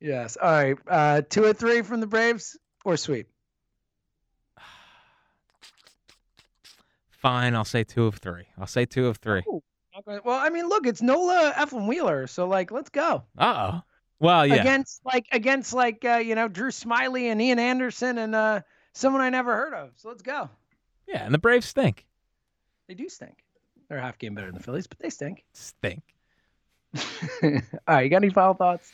[0.00, 0.36] Yes.
[0.40, 0.76] All right.
[0.86, 3.28] Uh, two or three from the Braves or sweep.
[7.26, 8.44] Fine, I'll say two of three.
[8.56, 9.42] I'll say two of three.
[9.48, 9.62] Oh,
[10.06, 13.82] Well, I mean, look, it's Nola Eflin Wheeler, so like, let's go Uh oh.
[14.20, 14.54] Well, yeah.
[14.54, 18.60] against like against like uh, you know Drew Smyly and Ian Anderson and uh,
[18.92, 19.90] someone I never heard of.
[19.96, 20.48] So let's go.
[21.08, 22.06] Yeah, and the Braves stink.
[22.88, 23.42] They do stink.
[23.88, 25.44] They're a half game better than the Phillies, but they stink.
[25.52, 26.02] Stink.
[27.42, 27.50] All
[27.88, 28.90] right, you got any final thoughts?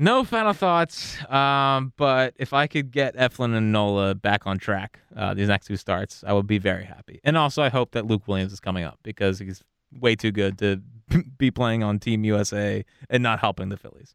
[0.00, 1.22] No final thoughts.
[1.30, 5.66] Um, but if I could get Eflin and Nola back on track uh, these next
[5.66, 7.20] two starts, I would be very happy.
[7.22, 10.56] And also, I hope that Luke Williams is coming up because he's way too good
[10.60, 10.80] to
[11.38, 14.14] be playing on Team USA and not helping the Phillies.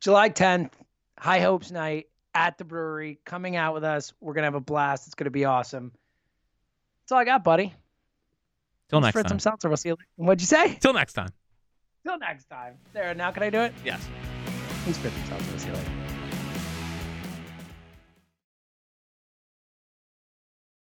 [0.00, 0.70] July 10th,
[1.18, 3.20] High Hopes Night at the brewery.
[3.26, 4.14] Coming out with us.
[4.22, 5.06] We're gonna have a blast.
[5.06, 5.92] It's gonna be awesome.
[7.02, 7.74] That's all I got, buddy.
[8.88, 9.32] Till next spread time.
[9.32, 9.68] some seltzer.
[9.68, 9.96] We'll see you.
[9.96, 10.06] later.
[10.16, 10.78] What'd you say?
[10.80, 11.28] Till next time.
[12.06, 12.78] Till next time.
[12.94, 13.12] There.
[13.14, 13.74] Now can I do it?
[13.84, 14.08] Yes.
[14.84, 15.50] Some seltzer.
[15.50, 16.11] We'll see you later.